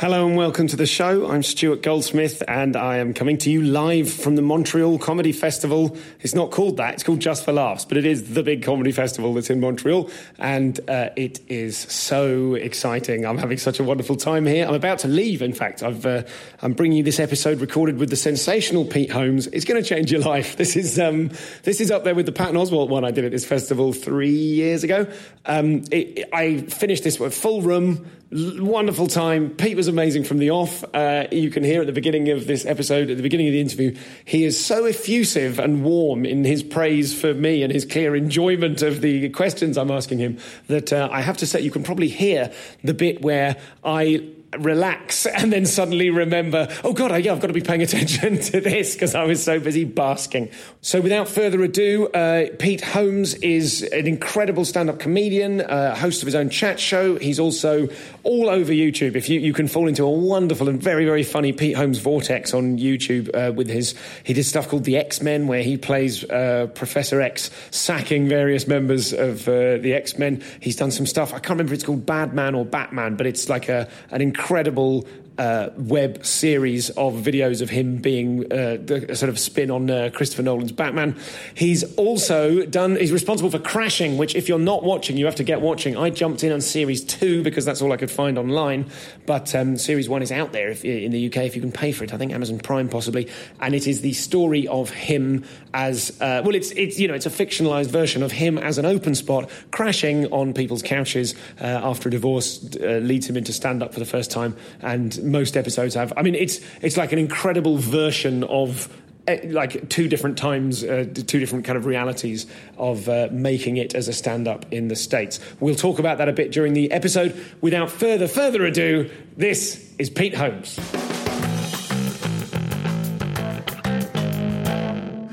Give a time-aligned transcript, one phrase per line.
[0.00, 1.30] Hello and welcome to the show.
[1.30, 5.94] I'm Stuart Goldsmith and I am coming to you live from the Montreal Comedy Festival.
[6.20, 8.92] It's not called that, it's called Just for Laughs, but it is the big comedy
[8.92, 13.26] festival that's in Montreal and uh, it is so exciting.
[13.26, 14.66] I'm having such a wonderful time here.
[14.66, 15.82] I'm about to leave, in fact.
[15.82, 16.22] I've, uh,
[16.62, 19.48] I'm bringing you this episode recorded with the sensational Pete Holmes.
[19.48, 20.56] It's going to change your life.
[20.56, 21.30] This is, um,
[21.64, 24.30] this is up there with the Patton Oswalt one I did at this festival three
[24.30, 25.06] years ago.
[25.44, 29.50] Um, it, I finished this with full room wonderful time.
[29.50, 30.84] Pete was amazing from the off.
[30.94, 33.60] Uh, you can hear at the beginning of this episode, at the beginning of the
[33.60, 38.14] interview, he is so effusive and warm in his praise for me and his clear
[38.14, 41.82] enjoyment of the questions I'm asking him that uh, I have to say, you can
[41.82, 42.52] probably hear
[42.84, 47.48] the bit where I relax and then suddenly remember, oh God, I, yeah, I've got
[47.48, 50.50] to be paying attention to this because I was so busy basking.
[50.80, 56.26] So without further ado, uh, Pete Holmes is an incredible stand-up comedian, uh, host of
[56.26, 57.16] his own chat show.
[57.16, 57.88] He's also
[58.22, 59.14] all over YouTube.
[59.14, 62.52] If you, you can fall into a wonderful and very, very funny Pete Holmes vortex
[62.52, 63.94] on YouTube uh, with his,
[64.24, 69.12] he did stuff called The X-Men where he plays uh, Professor X sacking various members
[69.12, 70.42] of uh, the X-Men.
[70.60, 73.26] He's done some stuff, I can't remember if it's called Bad Man or Batman, but
[73.26, 75.04] it's like a, an incredible incredible
[75.40, 78.76] uh, web series of videos of him being uh,
[79.14, 81.18] sort of spin on uh, Christopher Nolan's Batman.
[81.54, 85.44] He's also done, he's responsible for Crashing, which if you're not watching, you have to
[85.44, 85.96] get watching.
[85.96, 88.90] I jumped in on series two because that's all I could find online,
[89.24, 91.92] but um, series one is out there if, in the UK if you can pay
[91.92, 92.12] for it.
[92.12, 93.26] I think Amazon Prime possibly.
[93.60, 97.26] And it is the story of him as, uh, well, it's, it's, you know, it's
[97.26, 102.10] a fictionalized version of him as an open spot crashing on people's couches uh, after
[102.10, 104.54] a divorce uh, leads him into stand up for the first time.
[104.82, 106.12] And most episodes have.
[106.16, 108.88] I mean, it's it's like an incredible version of
[109.26, 112.46] eh, like two different times, uh, two different kind of realities
[112.78, 115.40] of uh, making it as a stand-up in the states.
[115.60, 117.38] We'll talk about that a bit during the episode.
[117.60, 120.78] Without further further ado, this is Pete Holmes.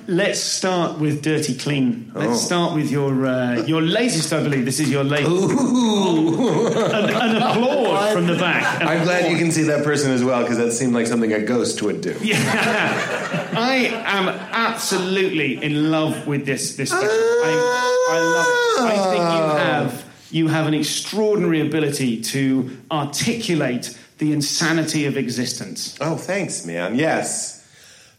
[0.10, 2.10] Let's start with Dirty Clean.
[2.16, 2.46] Let's Oh.
[2.46, 4.64] start with your uh, your latest, I believe.
[4.64, 5.30] This is your latest.
[5.30, 8.82] An, an applause from the back.
[8.82, 11.34] An I'm glad you can see that person as well because that seemed like something
[11.34, 12.16] a ghost would do.
[12.22, 12.38] Yeah,
[13.58, 16.78] I am absolutely in love with this.
[16.78, 17.10] This, special.
[17.10, 18.80] I, I love it.
[18.94, 25.98] I think you have you have an extraordinary ability to articulate the insanity of existence.
[26.00, 26.96] Oh, thanks, man.
[26.96, 27.57] Yes.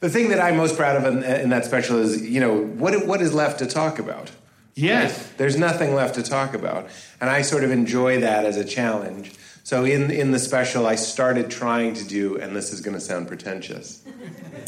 [0.01, 3.07] The thing that I'm most proud of in, in that special is, you know, what
[3.07, 4.31] what is left to talk about?
[4.75, 5.33] Yes.
[5.37, 6.89] There's nothing left to talk about,
[7.21, 9.33] and I sort of enjoy that as a challenge.
[9.65, 13.01] So in in the special, I started trying to do, and this is going to
[13.01, 13.99] sound pretentious,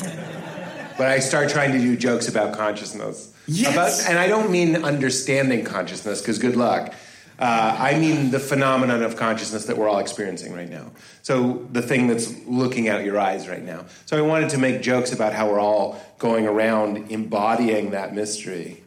[0.99, 3.33] but I start trying to do jokes about consciousness.
[3.47, 3.73] Yes.
[3.73, 6.93] About, and I don't mean understanding consciousness, because good luck.
[7.41, 10.91] Uh, I mean the phenomenon of consciousness that we're all experiencing right now.
[11.23, 13.87] So the thing that's looking out your eyes right now.
[14.05, 18.83] So I wanted to make jokes about how we're all going around embodying that mystery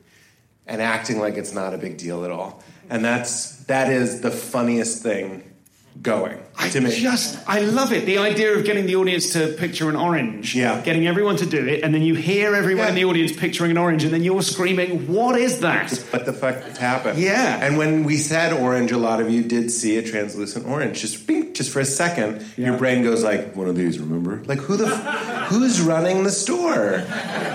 [0.68, 2.62] and acting like it's not a big deal at all.
[2.90, 5.53] And that's that is the funniest thing
[6.02, 7.00] going I to me.
[7.00, 8.06] just, I love it.
[8.06, 10.82] The idea of getting the audience to picture an orange, Yeah.
[10.82, 13.78] getting everyone to do it, and then you hear everyone in the audience picturing an
[13.78, 17.20] orange, and then you're screaming, "What is that?" what the fuck happened?
[17.20, 17.60] Yeah.
[17.64, 21.00] And when we said orange, a lot of you did see a translucent orange.
[21.02, 22.68] Just bing, just for a second, Yeah.
[22.70, 24.42] your brain goes like, one of these, remember?
[24.46, 27.00] Like who the f- who's running the store?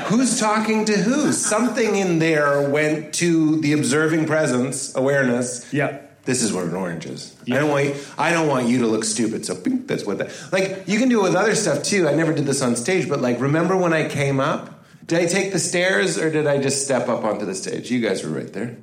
[0.09, 1.32] Who's talking to who?
[1.32, 5.70] Something in there went to the observing presence, awareness.
[5.73, 5.99] Yeah.
[6.28, 7.34] This is what an orange is.
[7.46, 7.54] Yeah.
[7.54, 9.46] I don't want you, I don't want you to look stupid.
[9.46, 10.30] So that's what that.
[10.52, 12.06] Like you can do it with other stuff too.
[12.06, 14.84] I never did this on stage, but like remember when I came up?
[15.06, 17.90] Did I take the stairs or did I just step up onto the stage?
[17.90, 18.76] You guys were right there.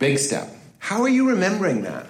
[0.00, 0.48] Big step.
[0.80, 2.08] How are you remembering that?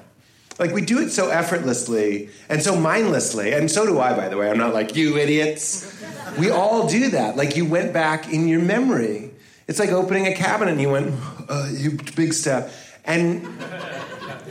[0.59, 4.39] Like we do it so effortlessly and so mindlessly, and so do I, by the
[4.39, 4.49] way.
[4.51, 6.03] I'm not like you idiots.
[6.39, 7.37] We all do that.
[7.37, 9.33] Like you went back in your memory.
[9.67, 11.15] It's like opening a cabinet and you went,
[11.51, 12.73] uh, you big step.
[13.05, 13.47] And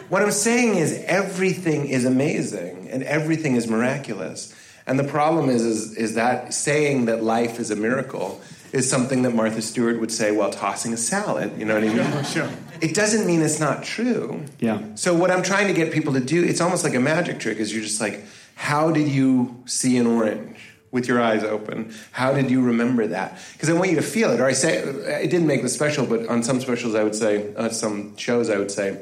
[0.09, 4.53] what I'm saying is everything is amazing and everything is miraculous.
[4.85, 9.23] And the problem is, is, is that saying that life is a miracle is something
[9.23, 11.57] that Martha Stewart would say while tossing a salad.
[11.57, 12.23] You know what I mean?
[12.25, 12.49] Sure.
[12.81, 14.45] It doesn't mean it's not true.
[14.59, 14.81] Yeah.
[14.95, 17.57] So what I'm trying to get people to do, it's almost like a magic trick,
[17.57, 18.23] is you're just like,
[18.55, 20.57] how did you see an orange
[20.91, 21.93] with your eyes open?
[22.11, 23.39] How did you remember that?
[23.53, 24.39] Because I want you to feel it.
[24.39, 27.53] Or I say, it didn't make the special, but on some specials I would say,
[27.55, 28.97] on some shows I would say,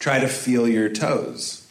[0.00, 1.64] try to feel your toes.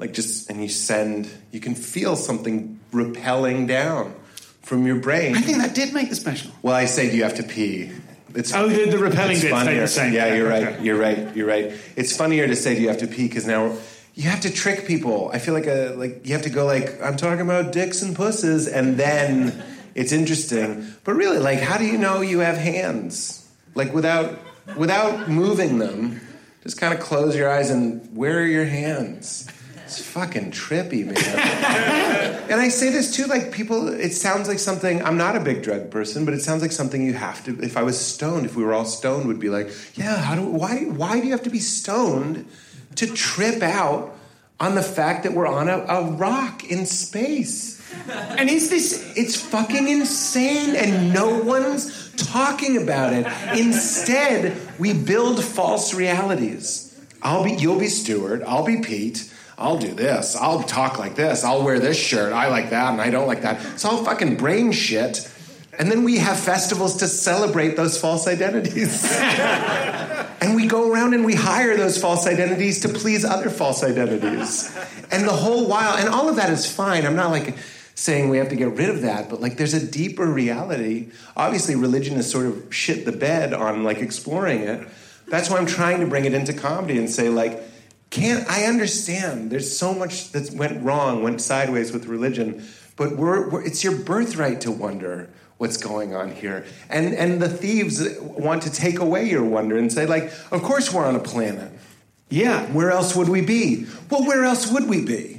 [0.00, 4.14] Like just, and you send, you can feel something repelling down
[4.62, 5.36] from your brain.
[5.36, 6.50] I think that did make the special.
[6.62, 7.90] Well, I say, do you have to pee?
[8.34, 9.86] It's, Oh, the- the repelling bit funnier.
[9.86, 10.12] same.
[10.12, 10.80] Yeah, you're right.
[10.80, 11.34] You're right.
[11.36, 11.72] You're right.
[11.96, 13.26] It's funnier to say, do you have to pee?
[13.28, 13.76] Because now
[14.14, 15.30] you have to trick people.
[15.32, 18.14] I feel like a like you have to go like I'm talking about dicks and
[18.14, 19.62] pusses, and then
[19.94, 20.86] it's interesting.
[21.04, 23.48] But really, like, how do you know you have hands?
[23.74, 24.38] Like without
[24.76, 26.20] without moving them,
[26.68, 29.48] just kind of close your eyes and where are your hands?
[29.86, 32.34] It's fucking trippy, man.
[32.50, 35.62] And I say this too, like people, it sounds like something, I'm not a big
[35.62, 38.56] drug person, but it sounds like something you have to, if I was stoned, if
[38.56, 41.42] we were all stoned, would be like, yeah, how do, why, why do you have
[41.42, 42.46] to be stoned
[42.96, 44.14] to trip out
[44.60, 47.82] on the fact that we're on a, a rock in space?
[48.10, 53.26] And is this, it's fucking insane and no one's talking about it.
[53.58, 56.84] Instead, we build false realities.
[57.22, 59.32] I'll be, you'll be Stuart, I'll be Pete.
[59.58, 60.36] I'll do this.
[60.36, 61.42] I'll talk like this.
[61.42, 62.32] I'll wear this shirt.
[62.32, 63.60] I like that and I don't like that.
[63.74, 65.28] It's all fucking brain shit.
[65.78, 69.04] And then we have festivals to celebrate those false identities.
[69.20, 74.76] and we go around and we hire those false identities to please other false identities.
[75.10, 77.04] And the whole while, and all of that is fine.
[77.04, 77.56] I'm not like
[77.98, 81.08] saying we have to get rid of that, but like there's a deeper reality.
[81.36, 84.86] Obviously, religion has sort of shit the bed on like exploring it.
[85.26, 87.60] That's why I'm trying to bring it into comedy and say, like,
[88.10, 89.50] can't I understand?
[89.50, 92.64] There's so much that went wrong, went sideways with religion,
[92.94, 96.66] but we're, we're, it's your birthright to wonder what's going on here.
[96.88, 100.94] And and the thieves want to take away your wonder and say, like, of course
[100.94, 101.72] we're on a planet.
[102.30, 102.64] Yeah.
[102.66, 103.86] Where else would we be?
[104.08, 105.37] Well, where else would we be?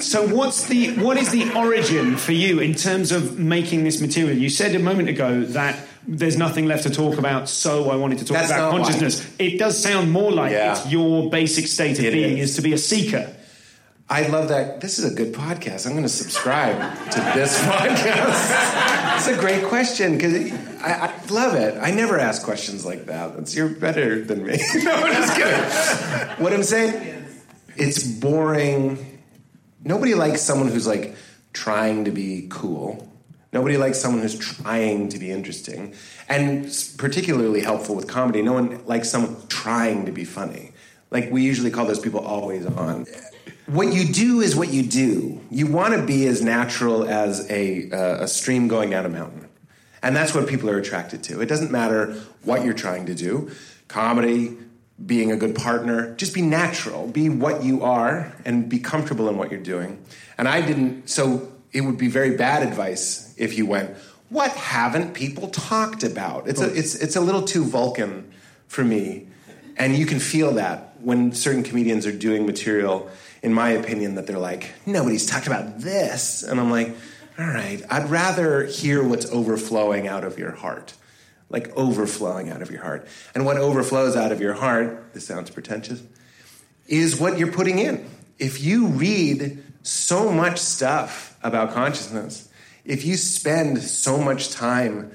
[0.00, 4.36] So what's the what is the origin for you in terms of making this material?
[4.36, 8.18] You said a moment ago that there's nothing left to talk about, so I wanted
[8.18, 8.78] to talk That's about not why.
[8.90, 9.34] consciousness.
[9.38, 10.72] It does sound more like Yeah.
[10.72, 12.50] it's your basic state of It being is.
[12.50, 13.30] is to be a seeker.
[14.08, 14.80] I love that.
[14.80, 15.86] This is a good podcast.
[15.86, 16.76] I'm going to subscribe
[17.12, 19.18] to this podcast.
[19.18, 20.50] It's a great question because
[20.82, 21.78] I, I love it.
[21.80, 23.36] I never ask questions like that.
[23.38, 24.56] It's, you're better than me.
[24.82, 26.42] no, I'm just kidding.
[26.42, 27.24] What I'm saying,
[27.76, 29.09] it's boring.
[29.84, 31.16] Nobody likes someone who's like
[31.52, 33.06] trying to be cool.
[33.52, 35.94] Nobody likes someone who's trying to be interesting.
[36.28, 38.42] And particularly helpful with comedy.
[38.42, 40.72] No one likes someone trying to be funny.
[41.10, 43.06] Like we usually call those people always on.
[43.66, 45.40] What you do is what you do.
[45.50, 49.48] You want to be as natural as a, uh, a stream going down a mountain.
[50.02, 51.40] And that's what people are attracted to.
[51.40, 53.50] It doesn't matter what you're trying to do
[53.88, 54.56] comedy,
[55.04, 59.36] being a good partner, just be natural, be what you are, and be comfortable in
[59.36, 60.02] what you're doing.
[60.36, 63.96] And I didn't, so it would be very bad advice if you went,
[64.28, 66.48] What haven't people talked about?
[66.48, 66.74] It's, a, oh.
[66.74, 68.30] it's, it's a little too Vulcan
[68.68, 69.28] for me.
[69.76, 73.10] And you can feel that when certain comedians are doing material,
[73.42, 76.42] in my opinion, that they're like, nobody's talked about this.
[76.42, 76.94] And I'm like,
[77.38, 80.92] all right, I'd rather hear what's overflowing out of your heart.
[81.50, 83.06] Like overflowing out of your heart.
[83.34, 86.02] And what overflows out of your heart, this sounds pretentious,
[86.86, 88.08] is what you're putting in.
[88.38, 92.48] If you read so much stuff about consciousness,
[92.84, 95.12] if you spend so much time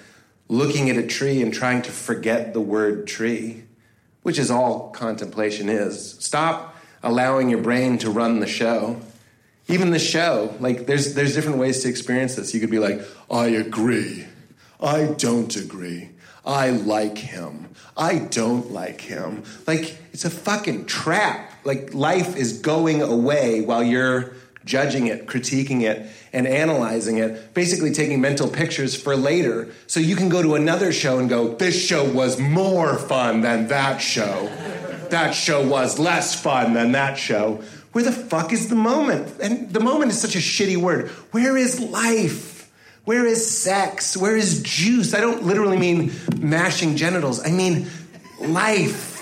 [0.48, 3.63] looking at a tree and trying to forget the word tree,
[4.24, 9.00] which is all contemplation is, stop allowing your brain to run the show.
[9.68, 12.54] Even the show, like there's there's different ways to experience this.
[12.54, 13.01] You could be like,
[13.32, 14.27] I agree.
[14.80, 16.12] I don't agree.
[16.46, 17.70] I like him.
[17.98, 19.44] I don't like him.
[19.66, 21.52] Like, it's a fucking trap.
[21.64, 24.34] Like, life is going away while you're
[24.66, 29.70] judging it, critiquing it, and analyzing it, basically taking mental pictures for later.
[29.88, 33.68] So you can go to another show and go, this show was more fun than
[33.68, 34.48] that show.
[35.10, 37.64] That show was less fun than that show.
[37.92, 39.40] Where the fuck is the moment?
[39.42, 41.10] And the moment is such a shitty word.
[41.32, 42.55] Where is life?
[43.06, 44.18] Where is sex?
[44.18, 45.14] Where is juice?
[45.14, 47.40] I don't literally mean mashing genitals.
[47.46, 47.88] I mean
[48.40, 49.22] life,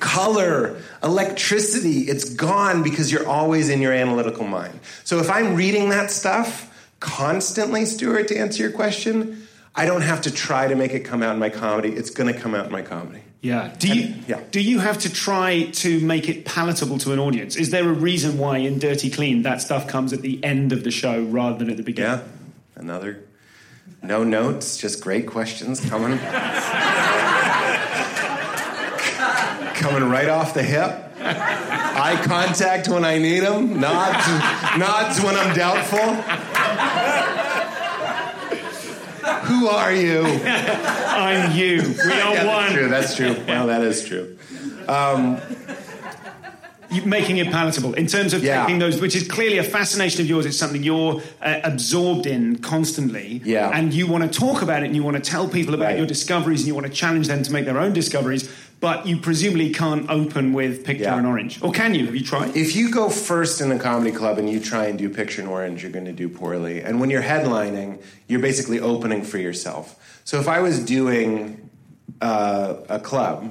[0.00, 2.00] color, electricity.
[2.02, 4.80] It's gone because you're always in your analytical mind.
[5.04, 6.66] So if I'm reading that stuff
[7.00, 11.22] constantly, Stuart, to answer your question, I don't have to try to make it come
[11.22, 11.90] out in my comedy.
[11.90, 13.20] It's going to come out in my comedy.
[13.42, 13.72] Yeah.
[13.78, 14.40] Do you And- yeah.
[14.50, 17.56] do you have to try to make it palatable to an audience?
[17.56, 20.84] Is there a reason why in Dirty Clean that stuff comes at the end of
[20.84, 22.18] the show rather than at the beginning?
[22.20, 22.22] Yeah,
[22.80, 23.24] another
[24.02, 26.18] No notes, just great questions coming.
[29.74, 31.06] coming right off the hip.
[31.22, 34.26] Eye contact when I need them, nods,
[34.78, 36.14] nods when I'm doubtful.
[39.50, 40.22] Who are you?
[40.24, 41.82] I'm you.
[41.82, 42.72] We are Yeah, one.
[42.72, 42.88] That's true.
[42.88, 43.36] That's true.
[43.46, 44.38] Well, that is true.
[44.88, 45.40] You-
[47.04, 48.62] making it palatable in terms of Yeah.
[48.62, 50.44] taking those, which is clearly a fascination of yours.
[50.46, 53.70] It's something you're uh, absorbed in constantly, Yeah.
[53.72, 55.98] and you want to talk about it, and you want to tell people about Right.
[55.98, 58.48] your discoveries, and you want to challenge them to make their own discoveries.
[58.80, 61.18] But you presumably can't open with picture Yeah.
[61.18, 62.06] and orange, or can you?
[62.06, 62.56] Have you tried?
[62.56, 65.50] If you go first in a comedy club and you try and do picture and
[65.50, 66.80] orange, you're going to do poorly.
[66.80, 69.96] And when you're headlining, you're basically opening for yourself.
[70.24, 71.58] So if I was doing
[72.22, 73.50] uh, a club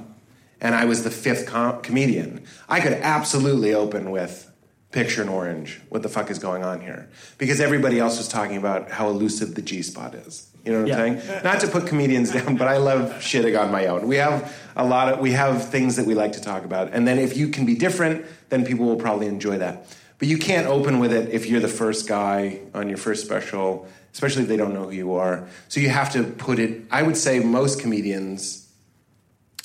[0.62, 4.51] and I was the fifth com- comedian, I could absolutely open with
[4.92, 5.80] picture in orange.
[5.89, 7.10] What the fuck is going on here?
[7.38, 10.48] Because everybody else was talking about how elusive the G spot is.
[10.66, 11.04] You know what Yeah.
[11.04, 11.44] I'm saying?
[11.44, 14.08] Not to put comedians down, but I love shitting on my own.
[14.08, 17.08] We have a lot of we have things that we like to talk about, and
[17.08, 19.86] then if you can be different, then people will probably enjoy that.
[20.18, 23.88] But you can't open with it if you're the first guy on your first special,
[24.12, 25.48] especially if they don't know who you are.
[25.70, 26.82] So you have to put it.
[26.92, 28.66] I would say most comedians.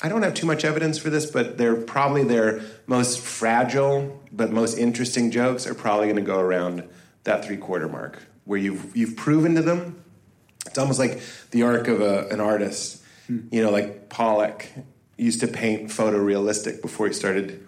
[0.05, 4.51] I don't have too much evidence for this, but they're probably their most fragile but
[4.51, 6.87] most interesting jokes are probably going to go around
[7.23, 10.03] that three quarter mark, where you've you've proven to them
[10.65, 11.21] it's almost like
[11.51, 13.01] the arc of a, an artist.
[13.27, 13.47] Hmm.
[13.51, 14.67] You know, like Pollock
[15.17, 17.65] used to paint photorealistic before he started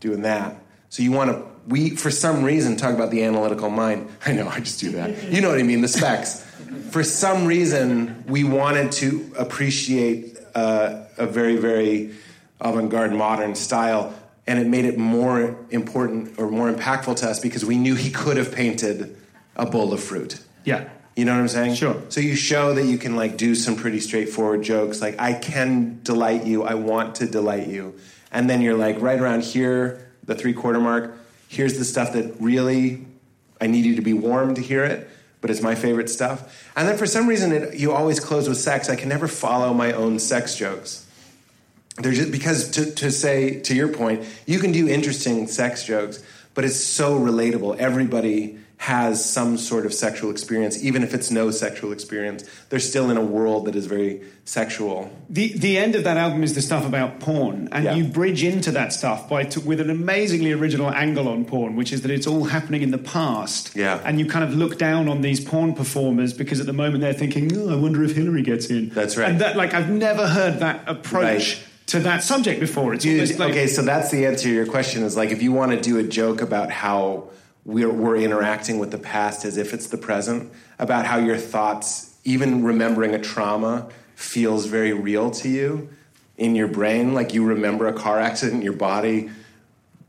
[0.00, 0.56] doing that.
[0.88, 4.08] So you want to, we, for some reason, talk about the analytical mind.
[4.26, 5.30] I know, I just do that.
[5.30, 6.42] You know what I mean, the specs.
[6.90, 12.14] For some reason, we wanted to appreciate uh, a very, very
[12.60, 14.14] avant garde modern style,
[14.46, 18.10] and it made it more important or more impactful to us because we knew he
[18.10, 19.16] could have painted
[19.54, 20.40] a bowl of fruit.
[20.64, 20.88] Yeah.
[21.14, 21.74] You know what I'm saying?
[21.74, 22.02] Sure.
[22.08, 26.00] So you show that you can like do some pretty straightforward jokes, like I can
[26.02, 27.94] delight you, I want to delight you,
[28.32, 31.16] and then you're like right around here, the three quarter mark.
[31.48, 33.06] Here's the stuff that really
[33.60, 35.08] I need you to be warm to hear it,
[35.46, 36.72] but it's my favorite stuff.
[36.74, 38.88] And then for some reason, it, you always close with sex.
[38.88, 41.06] I can never follow my own sex jokes.
[41.98, 46.20] They're just because to, to say to your point, you can do interesting sex jokes,
[46.54, 47.76] but it's so relatable.
[47.76, 52.44] Everybody has some sort of sexual experience, even if it's no sexual experience.
[52.68, 55.10] They're still in a world that is very sexual.
[55.30, 57.94] The the end of that album is the stuff about porn, and Yeah.
[57.94, 61.90] you bridge into that stuff by t- with an amazingly original angle on porn, which
[61.92, 63.74] is that it's all happening in the past.
[63.74, 63.98] Yeah.
[64.04, 67.12] and you kind of look down on these porn performers because at the moment they're
[67.14, 69.30] thinking, "Oh, I wonder if Hillary gets in." That's right.
[69.30, 71.58] And that, like, I've never heard that approach Right.
[71.86, 72.92] to that subject before.
[72.94, 75.52] It's Dude, like, okay, so that's the answer to your question is like if you
[75.52, 77.24] want to do a joke about how
[77.66, 82.16] we're, we're interacting with the past as if it's the present, about how your thoughts,
[82.24, 85.90] even remembering a trauma, feels very real to you
[86.38, 89.30] in your brain, like you remember a car accident, your body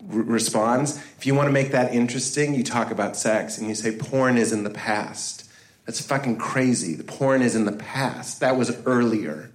[0.01, 0.97] r- responds.
[1.17, 4.37] If you want to make that interesting, you talk about sex and you say porn
[4.37, 5.49] is in the past.
[5.85, 6.95] That's fucking crazy.
[6.95, 8.39] The porn is in the past.
[8.41, 9.49] That was earlier.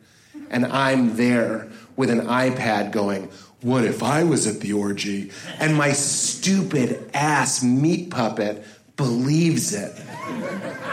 [0.51, 3.31] And I'm there with an iPad going,
[3.63, 5.31] What if I was at the orgy?
[5.59, 8.65] And my stupid ass meat puppet
[8.97, 9.93] believes it.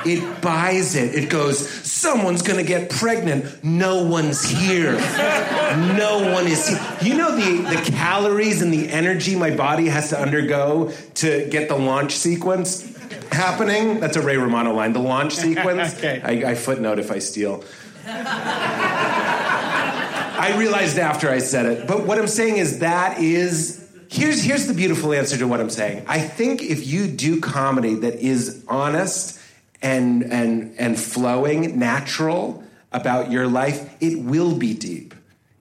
[0.05, 1.15] It buys it.
[1.15, 3.63] It goes, Someone's gonna get pregnant.
[3.63, 4.93] No one's here.
[4.93, 6.97] No one is here.
[7.01, 11.67] You know the, the calories and the energy my body has to undergo to get
[11.67, 12.95] the launch sequence
[13.31, 13.99] happening?
[13.99, 14.93] That's a Ray Romano line.
[14.93, 15.95] The launch sequence.
[15.99, 16.21] Okay.
[16.23, 17.63] I, I footnote if I steal.
[20.39, 21.88] I realized after I said it.
[21.88, 25.69] But what I'm saying is that is here's here's the beautiful answer to what I'm
[25.69, 26.05] saying.
[26.08, 29.39] I think if you do comedy that is honest
[29.81, 35.13] and and and flowing, natural about your life, it will be deep.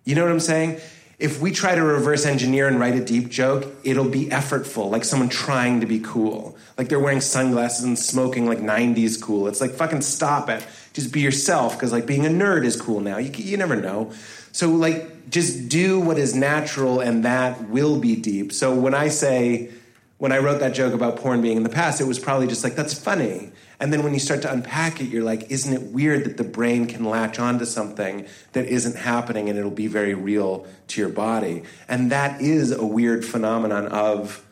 [0.04, 0.80] You know what I'm saying?
[1.18, 5.02] If we try to reverse engineer and write a deep joke, it'll be effortful, like
[5.02, 6.56] someone trying to be cool.
[6.78, 9.48] Like they're wearing sunglasses and smoking like 90s cool.
[9.48, 10.64] It's like fucking stop it.
[10.92, 13.18] Just be yourself because like being a nerd is cool now.
[13.18, 14.12] You, you never know.
[14.52, 18.52] So like just do what is natural and that will be deep.
[18.52, 19.70] So when I say
[20.18, 22.64] when I wrote that joke about porn being in the past, it was probably just
[22.64, 23.52] like that's funny.
[23.80, 26.44] And then when you start to unpack it, you're like, isn't it weird that the
[26.44, 31.10] brain can latch onto something that isn't happening and it'll be very real to your
[31.10, 31.62] body?
[31.86, 34.44] And that is a weird phenomenon of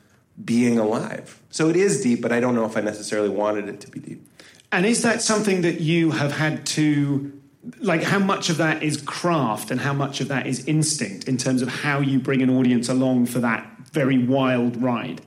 [0.43, 1.41] being alive.
[1.51, 3.99] So it is deep, but I don't know if I necessarily wanted it to be
[3.99, 4.25] deep.
[4.71, 7.36] And is that something that you have had to
[7.81, 11.37] like how much of that is craft and how much of that is instinct in
[11.37, 15.21] terms of how you bring an audience along for that very wild ride?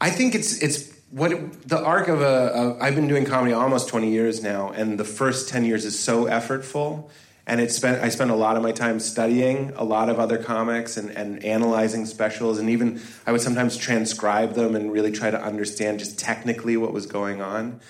[0.00, 3.88] I think it's it's what it- the arc of a, I've been doing comedy almost
[3.88, 7.08] 20 years now, and the first 10 years is so effortful.
[7.46, 10.38] And it spent I spent a lot of my time studying a lot of other
[10.38, 15.30] comics and, and analyzing specials, and even I would sometimes transcribe them and really try
[15.30, 17.80] to understand just technically what was going on.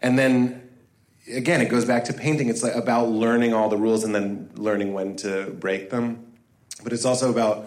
[0.00, 0.62] And then
[1.28, 2.48] again, it goes back to painting.
[2.48, 6.32] It's like about learning all the rules and then learning when to break them.
[6.82, 7.66] But it's also about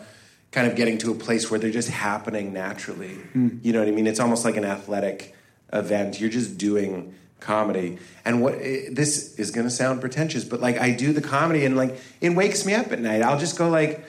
[0.51, 3.17] kind of getting to a place where they're just happening naturally.
[3.61, 4.07] You know what I mean?
[4.07, 5.35] It's almost like an athletic
[5.71, 6.19] event.
[6.19, 7.99] You're just doing comedy.
[8.23, 11.65] And what eh, this is going to sound pretentious, but like I do the comedy
[11.65, 13.21] and like it wakes me up at night.
[13.21, 14.05] I'll just go like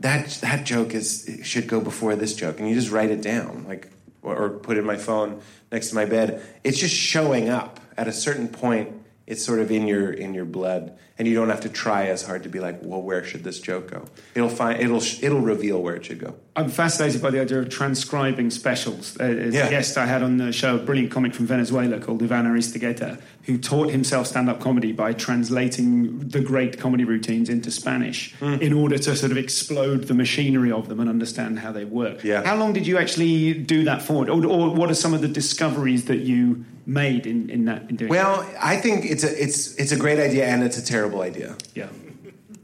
[0.00, 3.66] that that joke is should go before this joke and you just write it down
[3.68, 3.88] like
[4.22, 5.40] or, or put it in my phone
[5.70, 6.42] next to my bed.
[6.64, 8.92] It's just showing up at a certain point.
[9.26, 12.24] It's sort of in your in your blood, and you don't have to try as
[12.26, 14.06] hard to be like, well, where should this joke go?
[14.34, 16.34] It'll find it'll it'll reveal where it should go.
[16.56, 19.16] I'm fascinated by the idea of transcribing specials.
[19.20, 19.68] Uh, as Yeah.
[19.68, 23.20] a guest I had on the show, a brilliant comic from Venezuela called Ivan Aristeguieta,
[23.44, 28.54] who taught himself stand-up comedy by translating the great comedy routines into Spanish Hmm.
[28.54, 32.24] in order to sort of explode the machinery of them and understand how they work.
[32.24, 32.42] Yeah.
[32.44, 34.28] How long did you actually do that for?
[34.28, 37.96] Or, or what are some of the discoveries that you made in, in that in
[37.96, 41.22] doing Well, I think it's a it's it's a great idea and it's a terrible
[41.22, 41.56] idea.
[41.74, 41.88] Yeah.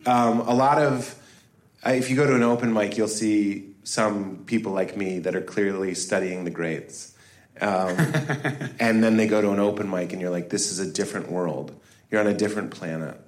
[0.06, 1.14] um, a lot of
[1.86, 5.36] uh, if you go to an open mic you'll see some people like me that
[5.36, 7.14] are clearly studying the greats.
[7.60, 7.96] Um,
[8.80, 11.30] and then they go to an open mic and you're like this is a different
[11.30, 11.78] world.
[12.10, 13.20] You're on a different planet.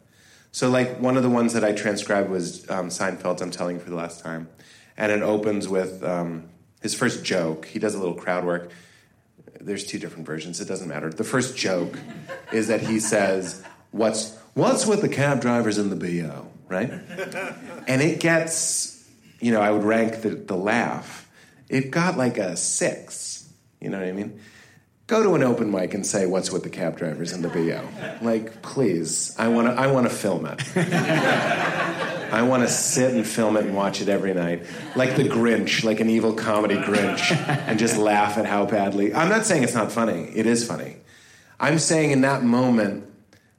[0.51, 3.83] So like one of the ones that i transcribed was um, seinfeld i'm telling you
[3.83, 4.49] for the last time.
[4.97, 6.49] And it opens with um,
[6.83, 7.67] his first joke.
[7.67, 8.73] He does a little crowd work
[9.61, 10.61] there's two different versions.
[10.61, 11.11] It doesn't matter.
[11.11, 11.99] The first joke
[12.53, 16.91] is that he says, "What's what's with the cab drivers in the BO?" Right,
[17.89, 19.03] and it gets,
[19.41, 21.29] you know, I would rank the, the laugh.
[21.69, 23.49] It got like a six.
[23.81, 24.41] You know what I mean?
[25.09, 27.81] Go to an open mic and say, "What's with the cab drivers in the BO?"
[28.21, 29.73] Like, please, I want to.
[29.73, 30.61] I want to film it.
[30.77, 35.83] I want to sit and film it and watch it every night, like the Grinch,
[35.83, 37.33] like an evil comedy Grinch,
[37.67, 39.15] and just laugh at how badly.
[39.15, 40.31] I'm not saying it's not funny.
[40.35, 40.99] It is funny.
[41.59, 43.07] I'm saying in that moment,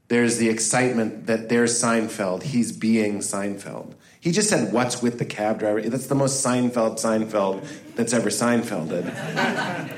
[0.08, 2.44] there's the excitement that there's Seinfeld.
[2.44, 3.96] He's being Seinfeld.
[4.20, 8.30] He just said, "What's with the cab driver?" That's the most Seinfeld Seinfeld that's ever
[8.30, 9.96] Seinfelded.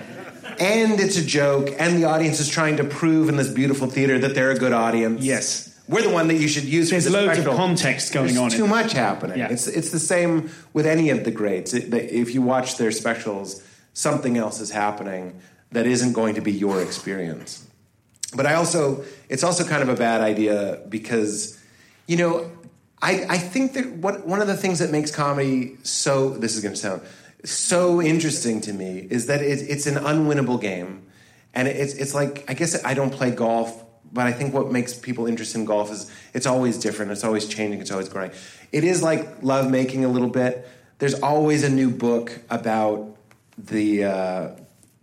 [0.62, 4.19] And it's a joke, and the audience is trying to prove in this beautiful theater
[4.19, 5.24] that they're a good audience.
[5.24, 5.67] Yes.
[5.88, 6.91] We're the one that you should use.
[6.91, 8.50] There's the loads of context going There's on.
[8.52, 9.39] Too much happening.
[9.39, 9.50] Yeah.
[9.50, 11.74] It's it's the same with any of the greats.
[11.74, 13.62] It, if you watch their specials,
[13.93, 17.67] something else is happening that isn't going to be your experience.
[18.36, 21.60] But I also, it's also kind of a bad idea because,
[22.08, 22.50] you know,
[23.02, 26.62] I, I think that what, one of the things that makes comedy so, this is
[26.62, 27.02] going to sound
[27.43, 31.08] so interesting to me, is that it, it's an unwinnable game.
[31.54, 34.93] And it's, it's like, I guess I don't play golf, but I think what makes
[34.93, 38.32] people interested in golf is it's always different, it's always changing, it's always growing.
[38.71, 40.67] It is like love making a little bit.
[40.99, 43.17] There's always a new book about
[43.58, 44.49] the, uh,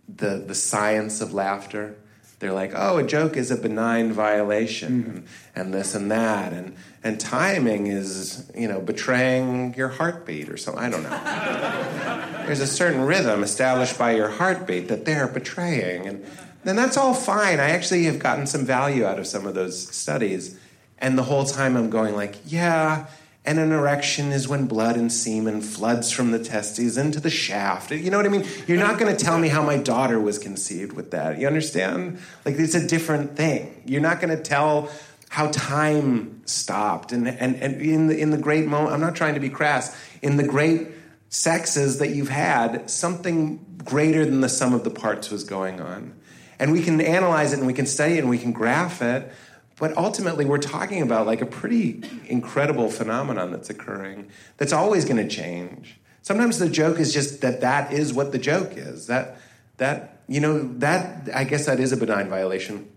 [0.07, 1.95] the, the science of laughter.
[2.39, 6.75] They're like, oh, a joke is a benign violation, and, and this and that, and
[7.03, 10.83] and timing is, you know, betraying your heartbeat or something.
[10.83, 12.43] I don't know.
[12.45, 16.25] There's a certain rhythm established by your heartbeat that they're betraying, and
[16.63, 17.59] then that's all fine.
[17.59, 20.57] I actually have gotten some value out of some of those studies,
[20.97, 23.07] and the whole time I'm going like, yeah.
[23.49, 27.89] And an erection is when blood and semen floods from the testes into the shaft.
[27.89, 28.45] You know what I mean?
[28.67, 31.39] You're not going to tell me how my daughter was conceived with that.
[31.39, 32.19] You understand?
[32.45, 33.81] Like, it's a different thing.
[33.87, 34.91] You're not going to tell
[35.29, 37.11] how time stopped.
[37.11, 39.99] And, and, and in, the, in the great moment, I'm not trying to be crass,
[40.21, 40.89] in the great
[41.29, 46.13] sexes that you've had, something greater than the sum of the parts was going on.
[46.59, 49.33] And we can analyze it and we can study it and we can graph it.
[49.79, 55.17] But ultimately, we're talking about like a pretty incredible phenomenon that's occurring that's always going
[55.17, 55.97] to change.
[56.21, 59.07] Sometimes the joke is just that that is what the joke is.
[59.07, 59.37] That
[59.77, 62.89] that you know that I guess that is a benign violation.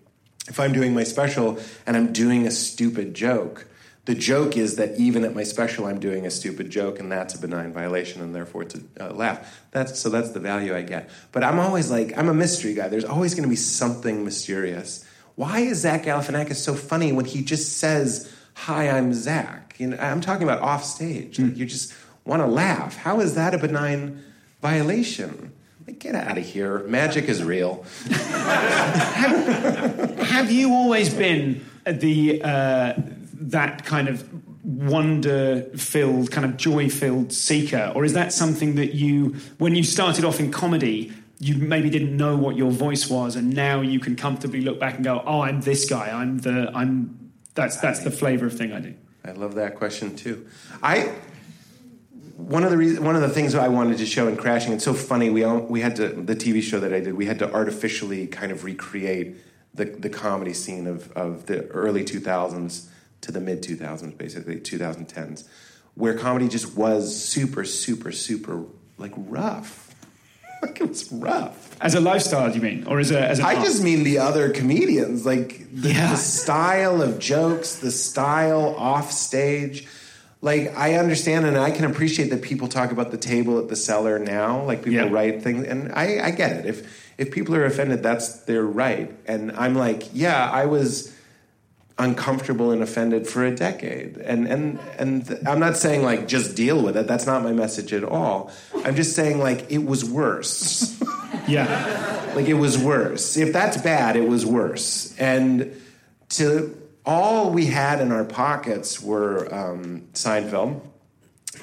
[0.49, 3.69] If I'm doing my special and I'm doing a stupid joke,
[4.05, 7.37] the joke is that even at my special I'm doing a stupid joke, and that's
[7.37, 9.63] a benign violation, and therefore it's a uh, laugh.
[9.71, 11.09] That's so that's the value I get.
[11.31, 12.89] But I'm always like I'm a mystery guy.
[12.89, 15.07] There's always going to be something mysterious.
[15.35, 19.75] Why is Zach Galifianakis so funny when he just says, "Hi, I'm Zach"?
[19.79, 21.39] You know, I'm talking about off stage.
[21.39, 22.97] Like you just want to laugh.
[22.97, 24.23] How is that a benign
[24.61, 25.53] violation?
[25.87, 26.81] Like, get out of here.
[26.81, 27.85] Magic is real.
[30.23, 32.95] Have you always been the uh,
[33.35, 34.25] that kind of
[34.65, 40.39] wonder-filled, kind of joy-filled seeker, or is that something that you, when you started off
[40.39, 44.61] in comedy, you maybe didn't know what your voice was, and now you can comfortably
[44.61, 46.11] look back and go, "Oh, I'm this guy.
[46.11, 50.15] I'm the I'm that's that's the flavor of thing I do." I love that question
[50.15, 50.47] too.
[50.83, 51.13] I
[52.37, 54.73] one of the reasons, one of the things I wanted to show in Crashing.
[54.73, 55.31] It's so funny.
[55.31, 57.15] We all, we had to the TV show that I did.
[57.15, 59.37] We had to artificially kind of recreate
[59.75, 62.89] the the comedy scene of of the early two thousands
[63.23, 65.49] to the mid two thousands, basically two thousand tens,
[65.95, 68.65] where comedy just was super super super
[68.97, 69.82] like rough.
[70.63, 71.77] Like it was rough.
[71.81, 73.65] As a lifestyle, do you mean, or as a as a I art?
[73.67, 76.11] just mean the other comedians, like the, Yeah.
[76.11, 79.89] the style of jokes, the style off stage.
[80.41, 83.77] Like I understand and I can appreciate that people talk about the table at the
[83.77, 84.63] cellar now.
[84.65, 85.11] Like people Yeah.
[85.13, 86.67] write things, and I, I get it.
[86.67, 89.13] If if people are offended, that's their right.
[89.27, 91.13] And I'm like, yeah, I was
[92.03, 94.17] uncomfortable and offended for a decade.
[94.19, 97.07] And and and th- I'm not saying like just deal with it.
[97.07, 98.51] That's not my message at all.
[98.85, 101.01] I'm just saying like it was worse.
[101.49, 103.37] yeah, Like it was worse.
[103.37, 105.17] If that's bad, it was worse.
[105.19, 105.81] And
[106.31, 110.81] to all we had in our pockets were um, Seinfeld,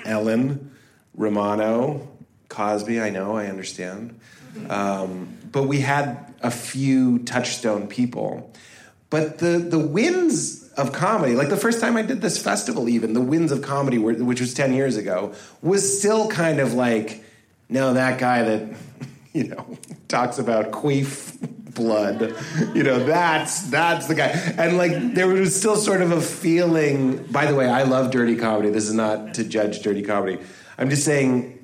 [0.06, 0.72] Ellen,
[1.16, 2.08] Romano,
[2.50, 3.00] Cosby.
[3.02, 4.20] I know, I understand.
[4.70, 8.54] Um, but we had a few touchstone people.
[9.10, 13.14] But the the wins of comedy, like the first time I did this festival, even
[13.14, 17.24] the wins of comedy, were, which was ten years ago, was still kind of like,
[17.70, 18.78] no, that guy that
[19.34, 21.38] you know talks about queef
[21.74, 22.36] blood,
[22.76, 24.28] you know, that's that's the guy.
[24.28, 27.24] And like there was still sort of a feeling.
[27.26, 28.70] By the way, I love dirty comedy.
[28.70, 30.40] This is not to judge dirty comedy.
[30.78, 31.56] I'm just saying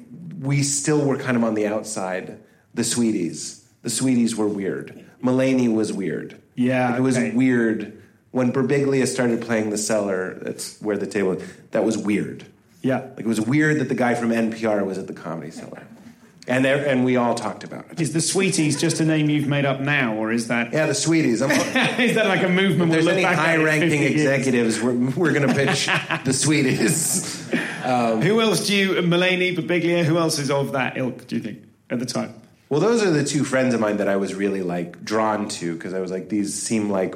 [0.41, 2.39] we still were kind of on the outside.
[2.73, 5.05] The sweeties, the sweeties were weird.
[5.23, 6.41] Mulaney was weird.
[6.55, 7.31] Yeah, Like, it was okay.
[7.31, 10.35] weird when Birbiglia started playing the cellar.
[10.41, 11.37] That's where the table.
[11.71, 12.45] That was weird.
[12.81, 12.99] yeah.
[13.15, 15.83] Like it was weird that the guy from NPR was at the comedy cellar,
[16.47, 17.99] and there, and we all talked about it.
[17.99, 20.93] Is the Sweeties just a name you've made up now, or is that Yeah, the
[20.93, 21.41] sweeties.
[21.41, 22.91] Is that like a movement?
[22.91, 25.87] if there's we'll any back high-ranking executives, we're, we're going to pitch
[26.23, 27.49] the sweeties.
[27.49, 31.63] Who else do you, Mulaney, Birbiglia, who else is of that ilk, do you think,
[31.89, 32.33] at the time?
[32.75, 35.75] Well, those are the two friends of mine that I was really like drawn to
[35.75, 37.15] because I was like, these seem like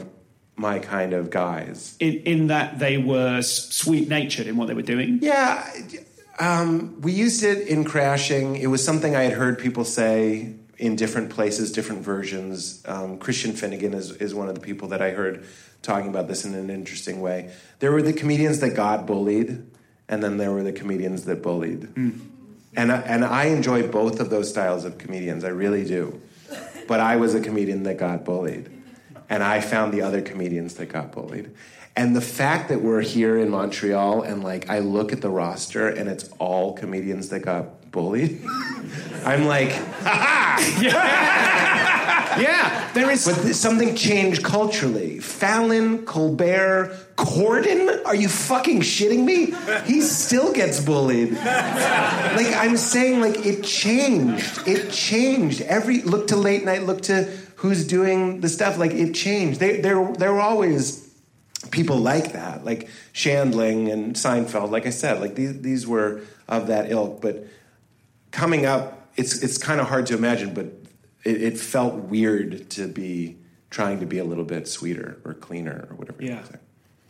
[0.55, 1.97] my kind of guys.
[1.99, 5.19] In, in that they were sweet natured in what they were doing?
[5.21, 5.69] Yeah,
[6.39, 8.55] um, we used it in Crashing.
[8.55, 12.81] It was something I had heard people say in different places, different versions.
[12.87, 15.45] Um, Christian Finnegan is, is one of the people that I heard
[15.81, 17.53] talking about this in an interesting way.
[17.79, 19.61] There were the comedians that got bullied,
[20.07, 21.89] and then there were the comedians that bullied.
[22.79, 26.21] And, I, and I enjoy both of those styles of comedians, I really do.
[26.87, 28.69] But I was a comedian that got bullied.
[29.29, 31.51] And I found the other comedians that got bullied.
[31.97, 35.89] And the fact that we're here in Montreal and like I look at the roster
[35.89, 38.41] and it's all comedians that got bullied,
[39.25, 39.71] I'm like,
[42.39, 43.25] Yeah, there is.
[43.25, 45.19] but th- something changed culturally.
[45.19, 48.05] Fallon, Colbert, Corden?
[48.05, 49.53] Are you fucking shitting me?
[49.85, 51.33] He still gets bullied.
[51.33, 54.67] Like I'm saying, like it changed.
[54.67, 55.61] It changed.
[55.61, 56.83] Every look to late night.
[56.83, 57.23] Look to
[57.57, 58.77] who's doing the stuff.
[58.77, 59.59] Like it changed.
[59.59, 61.07] They, there, there were always
[61.71, 64.71] people like that, like Shandling and Seinfeld.
[64.71, 67.21] Like I said, like these, these were of that ilk.
[67.21, 67.45] But
[68.31, 70.78] coming up, it's it's kind of hard to imagine, but
[71.23, 73.37] it, it felt weird to be
[73.69, 76.23] trying to be a little bit sweeter or cleaner or whatever.
[76.23, 76.43] you Yeah.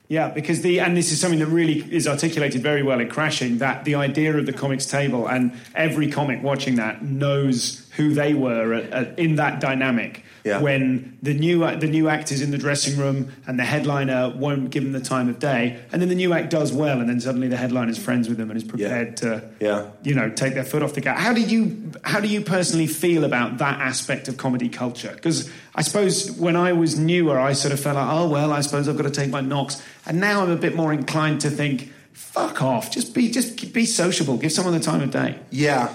[0.09, 3.59] Yeah, because the and this is something that really is articulated very well in Crashing
[3.59, 8.33] that the idea of the comics table and every comic watching that knows who they
[8.33, 10.23] were at, at, in that dynamic.
[10.49, 10.61] Yeah.
[10.61, 14.69] When the new the new act is in the dressing room and the headliner won't
[14.71, 17.19] give them the time of day, and then the new act does well, and then
[17.21, 19.85] suddenly the headliner is friends with them and is prepared to Yeah.
[20.03, 21.19] you know take their foot off the gas.
[21.19, 25.11] How do you how do you personally feel about that aspect of comedy culture?
[25.13, 28.61] Because I suppose when I was newer, I sort of felt like, oh well, I
[28.61, 31.49] suppose I've got to take my knocks, and now I'm a bit more inclined to
[31.49, 35.37] think, fuck off, just be just be sociable, give someone the time of day.
[35.51, 35.89] Yeah,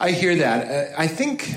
[0.00, 0.58] I hear that.
[0.68, 1.54] Uh, I think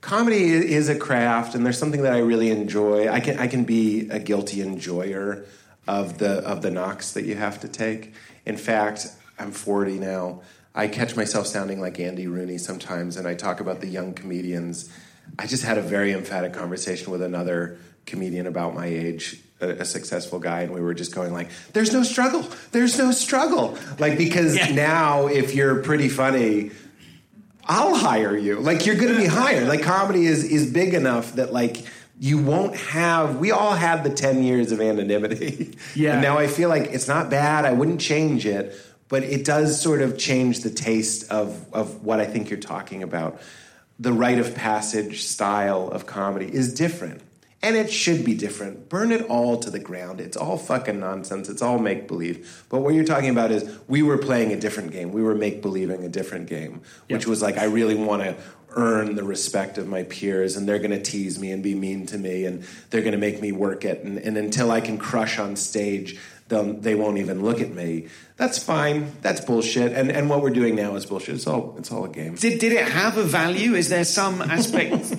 [0.00, 3.08] comedy is a craft, and there's something that I really enjoy.
[3.08, 5.44] I can I can be a guilty enjoyer
[5.86, 8.14] of the of the knocks that you have to take.
[8.46, 9.06] In fact,
[9.38, 10.42] I'm 40 now.
[10.74, 14.88] I catch myself sounding like Andy Rooney sometimes, and I talk about the young comedians.
[15.38, 19.84] I just had a very emphatic conversation with another comedian about my age, a, a
[19.84, 22.46] successful guy, and we were just going like, "There's no struggle.
[22.72, 24.72] There's no struggle." Like because Yeah.
[24.72, 26.70] now, if you're pretty funny,
[27.70, 28.58] I'll hire you.
[28.58, 29.66] Like you're going to be hired.
[29.68, 31.76] Like comedy is is big enough that like
[32.18, 33.36] you won't have.
[33.36, 35.76] We all had the ten years of anonymity.
[35.94, 36.12] Yeah.
[36.14, 37.64] And now I feel like it's not bad.
[37.64, 38.64] I wouldn't change it,
[39.08, 43.02] but it does sort of change the taste of of what I think you're talking
[43.02, 43.32] about.
[44.08, 47.20] the rite of passage style of comedy is different.
[47.62, 48.88] And it should be different.
[48.88, 50.18] Burn it all to the ground.
[50.18, 51.48] It's all fucking nonsense.
[51.50, 52.64] It's all make believe.
[52.70, 55.12] But what you're talking about is we were playing a different game.
[55.12, 57.28] We were make believing a different game, which Yep.
[57.28, 58.36] was like, I really want to
[58.76, 62.06] earn the respect of my peers, and they're going to tease me and be mean
[62.06, 64.04] to me, and they're going to make me work it.
[64.04, 66.18] And, and until I can crush on stage,
[66.48, 68.08] they won't even look at me.
[68.36, 69.12] That's fine.
[69.22, 69.92] That's bullshit.
[69.92, 71.34] And, and what we're doing now is bullshit.
[71.36, 72.36] It's all, it's all a game.
[72.36, 73.74] Did, did it have a value?
[73.74, 75.14] Is there some aspect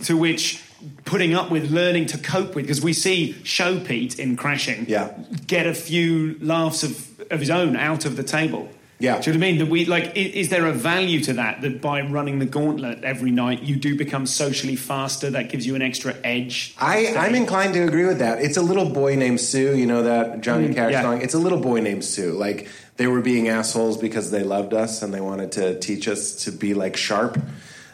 [0.06, 0.62] to which
[1.04, 2.64] putting up with learning to cope with?
[2.64, 5.12] Because we see Show Pete in Crashing Yeah.
[5.46, 8.68] get a few laughs of, of his own out of the table.
[9.00, 9.20] Yeah.
[9.20, 9.58] Do you know what I mean?
[9.58, 10.04] That we like.
[10.16, 11.62] i- Is there a value to that?
[11.62, 15.30] That by running the gauntlet every night, you do become socially faster.
[15.30, 16.74] That gives you an extra edge.
[16.78, 18.40] I, I'm inclined to agree with that.
[18.40, 19.76] It's a little boy named Sue.
[19.76, 21.02] You know that Johnny Cash yeah.
[21.02, 21.22] song?
[21.22, 22.32] It's a little boy named Sue.
[22.32, 26.44] Like they were being assholes because they loved us and they wanted to teach us
[26.44, 27.36] to be like sharp.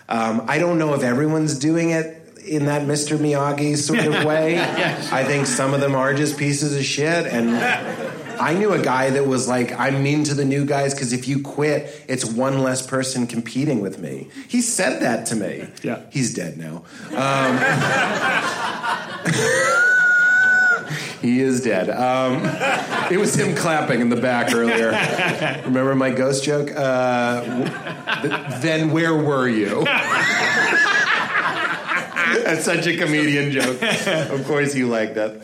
[0.09, 3.19] Um, I don't know if everyone's doing it in that Mr.
[3.19, 4.59] Miyagi sort of way.
[4.61, 7.27] I think some of them are just pieces of shit.
[7.27, 7.51] And
[8.41, 11.29] I knew a guy that was like, I'm mean to the new guys because if
[11.29, 14.29] you quit, it's one less person competing with me.
[14.49, 15.67] He said that to me.
[15.83, 16.03] Yeah.
[16.11, 16.85] He's dead now.
[21.21, 21.91] He is dead.
[21.91, 22.43] Um,
[23.13, 24.91] it was him clapping in the back earlier.
[25.67, 26.71] Remember my ghost joke?
[26.75, 27.43] Uh,
[28.23, 29.85] th- then where were you?
[32.45, 33.81] That's such a comedian joke.
[34.31, 35.43] Of course you like that.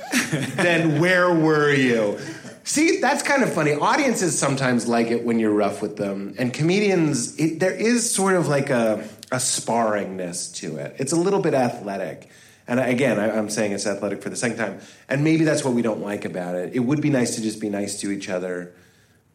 [0.57, 2.19] then where were you?
[2.65, 3.75] See, that's kind of funny.
[3.75, 8.35] Audiences sometimes like it when you're rough with them, and comedians, it, there is sort
[8.35, 10.97] of like a, a sparringness to it.
[10.99, 12.29] It's a little bit athletic.
[12.67, 14.81] And again, I, I'm saying it's athletic for the second time.
[15.09, 16.75] And maybe that's what we don't like about it.
[16.75, 18.75] It would be nice to just be nice to each other.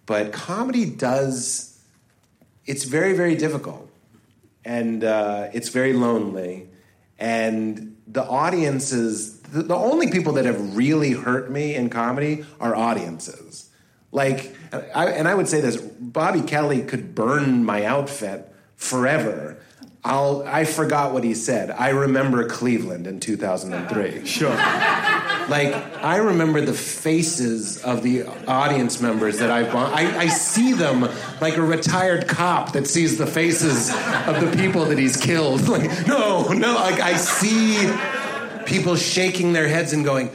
[0.05, 1.79] But comedy does,
[2.65, 3.89] it's very, very difficult.
[4.65, 6.67] And uh, it's very lonely.
[7.21, 12.75] And the audiences, the, the only people that have really hurt me in comedy are
[12.75, 13.69] audiences.
[14.11, 19.60] Like, I, and I would say this Bobby Kelly could burn my outfit forever.
[20.03, 21.69] I'll, I forgot what he said.
[21.69, 24.25] I remember Cleveland in 2003.
[24.31, 24.49] Sure.
[24.49, 29.91] Like, I remember the faces of the audience members that I've bought.
[29.93, 31.07] I, I see them
[31.41, 35.61] like a retired cop that sees the faces of the people that he's killed.
[35.67, 37.91] Like, no, no, like, I see
[38.65, 40.29] people shaking their heads and going,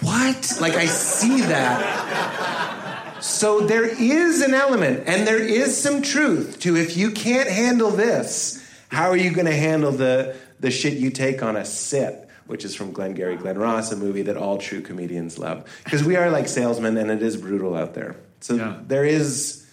[0.00, 0.58] What?
[0.60, 3.22] Like, I see that.
[3.22, 7.90] So there is an element, and there is some truth to if you can't handle
[7.90, 8.61] this,
[8.92, 12.28] how are you going to handle the, the shit you take on a sit?
[12.46, 15.64] Which is from Glengarry Glen Ross, a movie that all true comedians love.
[15.84, 18.16] Because we are like salesmen, and it is brutal out there.
[18.40, 18.80] So Yeah.
[18.86, 19.64] there is.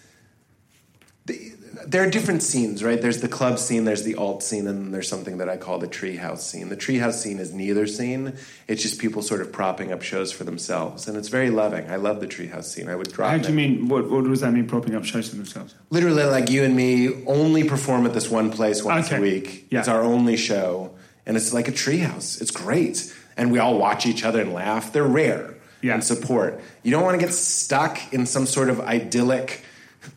[1.86, 3.00] There are different scenes, right?
[3.00, 5.88] There's the club scene, there's the alt scene, and there's something that I call the
[5.88, 6.68] treehouse scene.
[6.68, 8.34] The treehouse scene is neither scene.
[8.68, 11.88] It's just people sort of propping up shows for themselves, and it's very loving.
[11.90, 12.88] I love the treehouse scene.
[12.88, 13.30] I would drop.
[13.30, 13.88] How do you mean?
[13.88, 14.66] What, what does that mean?
[14.66, 15.74] Propping up shows for themselves?
[15.90, 19.16] Literally, like you and me only perform at this one place once Okay.
[19.16, 19.66] a week.
[19.70, 19.78] Yeah.
[19.80, 20.94] It's our only show,
[21.26, 22.40] and it's like a treehouse.
[22.42, 24.92] It's great, and we all watch each other and laugh.
[24.92, 25.94] They're rare Yeah.
[25.94, 26.60] and support.
[26.82, 29.64] You don't want to get stuck in some sort of idyllic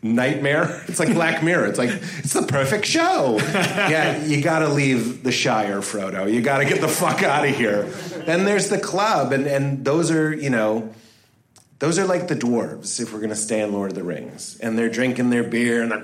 [0.02, 0.82] nightmare.
[0.88, 1.66] It's like Black Mirror.
[1.66, 3.38] It's like it's the perfect show.
[3.52, 6.32] yeah, you got to leave the Shire, Frodo.
[6.32, 7.84] You got to get the fuck out of here.
[8.26, 10.92] Then there's the club, and and those are you know.
[11.80, 14.56] Those are like the dwarves, if we're going to stay in Lord of the Rings.
[14.60, 16.00] And they're drinking their beer and they're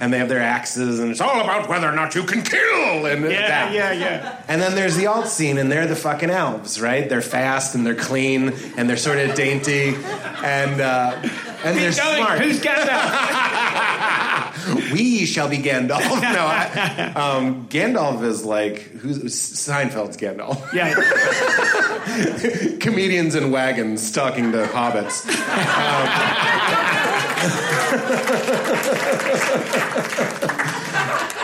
[0.00, 3.04] and they have their axes, and it's all about whether or not you can kill.
[3.06, 3.74] And that.
[3.92, 4.42] yeah.
[4.48, 7.06] And then there's the alt scene, and they're the fucking elves, right?
[7.06, 9.94] They're fast and they're clean and they're sort of dainty,
[10.42, 11.20] and uh,
[11.66, 12.40] and they're smart.
[12.40, 12.92] Who's Gandalf?
[14.92, 16.00] we shall be Gandalf.
[16.26, 20.72] No, I, um, Gandalf is like who's Seinfeld's Gandalf.
[20.72, 20.94] yeah.
[22.80, 25.26] Comedians in wagons talking to hobbits.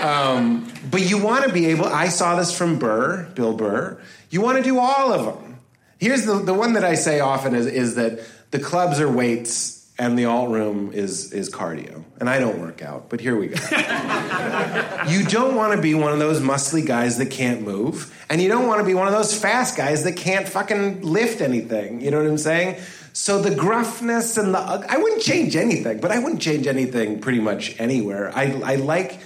[0.02, 1.86] Um, um, but you want to be able.
[1.86, 4.00] I saw this from Burr, Bill Burr.
[4.30, 5.58] You want to do all of them.
[5.98, 9.81] Here's the the one that I say often is is that the clubs are weights
[10.02, 12.02] and the alt room is is cardio.
[12.18, 13.56] And I don't work out, but here we go.
[15.08, 18.48] You don't want to be one of those muscly guys that can't move, and you
[18.48, 22.00] don't want to be one of those fast guys that can't fucking lift anything.
[22.00, 22.80] You know what I'm saying?
[23.12, 27.40] So the gruffness and the I wouldn't change anything, but I wouldn't change anything pretty
[27.40, 28.30] much anywhere.
[28.34, 29.20] I I like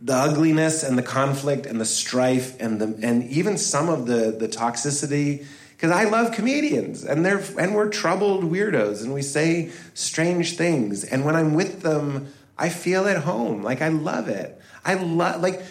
[0.00, 4.36] the ugliness and the conflict and the strife and the and even some of the
[4.38, 5.46] the toxicity
[5.76, 11.04] because I love comedians and they're and we're troubled weirdos and we say strange things
[11.04, 15.40] and when I'm with them I feel at home like I love it I love
[15.40, 15.62] like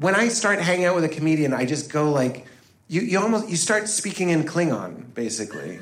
[0.00, 2.46] when I start hanging out with a comedian, I just go like,
[2.88, 5.78] you, you almost you start speaking in Klingon, basically.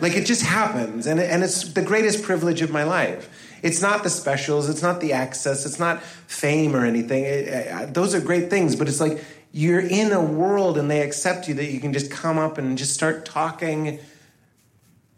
[0.00, 3.28] like it just happens, and and it's the greatest privilege of my life.
[3.62, 7.24] It's not the specials, it's not the access, it's not fame or anything.
[7.24, 11.00] It, it, those are great things, but it's like you're in a world and they
[11.00, 13.98] accept you that you can just come up and just start talking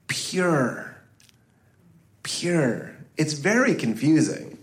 [0.06, 0.96] pure.
[2.22, 2.96] Pure.
[3.16, 4.58] It's very confusing.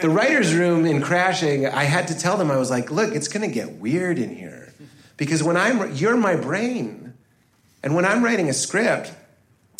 [0.00, 3.28] The writer's room in Crashing, I had to tell them, I was like, look, it's
[3.28, 4.72] going to get weird in here.
[5.16, 7.14] Because when I'm, you're my brain.
[7.82, 9.12] And when I'm writing a script,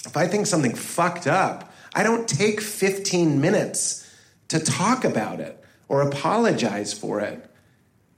[0.06, 4.08] if I think something fucked up, I don't take 15 minutes
[4.48, 7.44] to talk about it or apologize for it.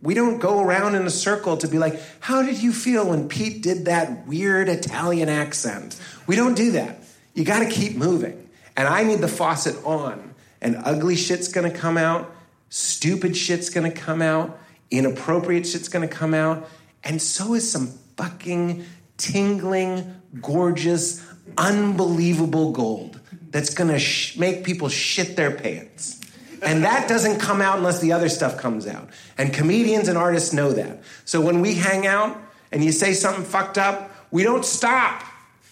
[0.01, 3.29] We don't go around in a circle to be like, how did you feel when
[3.29, 6.01] Pete did that weird Italian accent?
[6.27, 7.03] We don't do that.
[7.35, 8.49] You got to keep moving.
[8.79, 12.33] And I need the faucet on, and ugly shit's gonna come out,
[12.69, 14.57] stupid shit's gonna come out,
[14.89, 16.69] inappropriate shit's gonna come out,
[17.03, 18.85] and so is some fucking
[19.17, 23.19] tingling, gorgeous, unbelievable gold
[23.51, 26.18] that's gonna sh- make people shit their pants.
[26.63, 29.09] And that doesn't come out unless the other stuff comes out.
[29.37, 31.01] And comedians and artists know that.
[31.25, 32.37] So when we hang out
[32.73, 35.25] and you say something fucked up, we don't stop.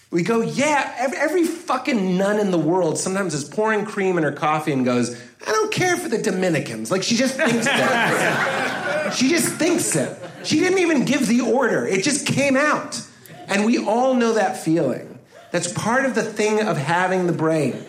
[0.09, 4.23] We go, yeah, every, every, fucking nun in the world sometimes is pouring cream in
[4.23, 6.89] her coffee and goes, I don't care for the Dominicans.
[6.89, 9.13] Like she just thinks that.
[9.17, 10.17] she just thinks it.
[10.45, 13.01] She didn't even give the order, it just came out.
[13.47, 15.19] And we all know that feeling.
[15.51, 17.85] That's part of the thing of having the brain.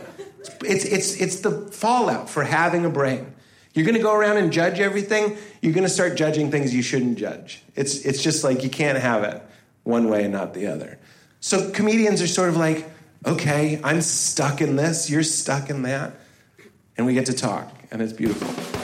[0.65, 3.35] It's, it's, it's the fallout for having a brain.
[3.75, 5.37] You're going to go around and judge everything.
[5.63, 7.63] You're going to start judging things you shouldn't judge.
[7.77, 9.43] It's, it's just like you can't have it
[9.85, 10.99] one way and not the other.
[11.41, 12.89] So comedians are sort of like,
[13.25, 16.13] okay, I'm stuck in this, you're stuck in that.
[16.97, 18.78] And we get to talk, and it's beautiful.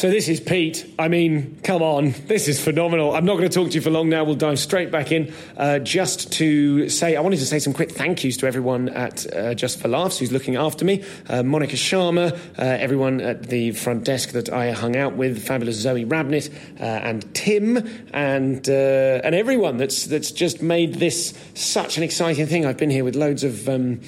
[0.00, 0.90] So this is Pete.
[0.98, 3.14] I mean, come on, this is phenomenal.
[3.14, 4.24] I'm not going to talk to you for long now.
[4.24, 5.30] We'll dive straight back in.
[5.58, 9.30] Uh, just to say, I wanted to say some quick thank yous to everyone at
[9.36, 11.04] uh, Just for Laughs who's looking after me.
[11.28, 15.76] Uh, Monica Sharma, uh, everyone at the front desk that I hung out with, fabulous
[15.76, 21.98] Zoe Rabnett, uh, and Tim, and uh, and everyone that's that's just made this such
[21.98, 22.64] an exciting thing.
[22.64, 24.00] I've been here with loads of um,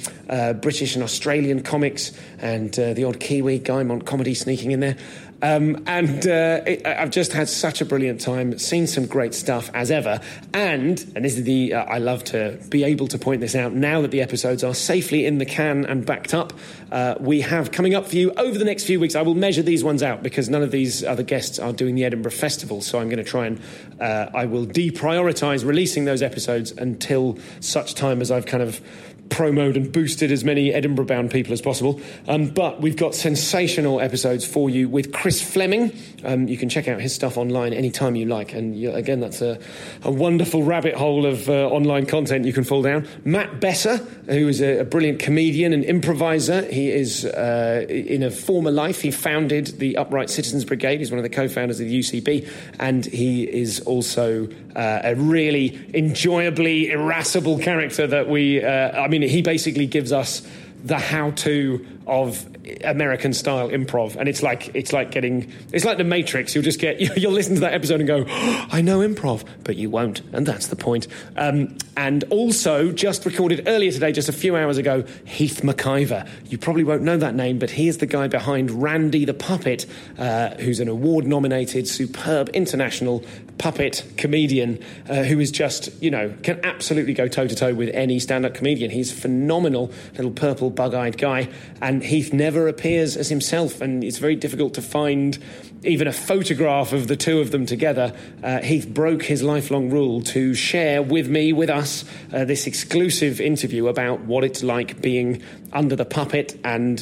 [0.62, 4.96] British and Australian comics, and the odd Kiwi guy on comedy sneaking in there.
[5.42, 9.70] Um, and uh, it, I've just had such a brilliant time, seen some great stuff
[9.74, 10.20] as ever.
[10.55, 13.72] And, and this is the, uh, I love to be able to point this out
[13.72, 16.52] now that the episodes are safely in the can and backed up.
[16.92, 19.16] Uh, we have coming up for you over the next few weeks.
[19.16, 22.05] I will measure these ones out because none of these other guests are doing the
[22.05, 22.81] Edinburgh Festival.
[22.81, 23.61] So I'm going to try and,
[24.00, 28.81] uh, I will deprioritize releasing those episodes until such time as I've kind of
[29.28, 32.00] promoted and boosted as many Edinburgh bound people as possible.
[32.28, 35.92] Um, but we've got sensational episodes for you with Chris Fleming.
[36.24, 38.52] Um, you can check out his stuff online anytime you like.
[38.52, 39.58] And you, again, that's a,
[40.02, 43.08] a, wonderful rabbit hole of uh, online content you can fall down.
[43.24, 46.62] Matt Besser, who is a, a brilliant comedian and improviser.
[46.70, 50.98] He is, uh, in a former life, he founded the Upright Citizens Brigade.
[50.98, 52.48] He's one of the co founders of the UCB.
[52.78, 59.21] And he is also uh, a really enjoyably irascible character that we, uh, I mean,
[59.28, 60.46] he basically gives us
[60.85, 62.46] the how to of
[62.85, 66.54] American style improv, and it's like it's like getting it's like the Matrix.
[66.54, 69.76] You'll just get you'll listen to that episode and go, oh, I know improv, but
[69.76, 71.08] you won't, and that's the point.
[71.37, 76.28] Um, and also, just recorded earlier today, just a few hours ago, Heath McIvor.
[76.46, 79.87] You probably won't know that name, but he is the guy behind Randy the Puppet,
[80.18, 83.24] uh, who's an award-nominated, superb international
[83.58, 87.90] puppet comedian uh, who is just you know can absolutely go toe to toe with
[87.94, 88.90] any stand-up comedian.
[88.90, 91.48] He's phenomenal, little purple bug-eyed guy,
[91.80, 95.38] and Heath never appears as himself, and it's very difficult to find
[95.85, 98.14] even a photograph of the two of them together.
[98.42, 103.40] Uh, Heath broke his lifelong rule to share with me, with us, uh, this exclusive
[103.40, 106.98] interview about what it's like being under the puppet and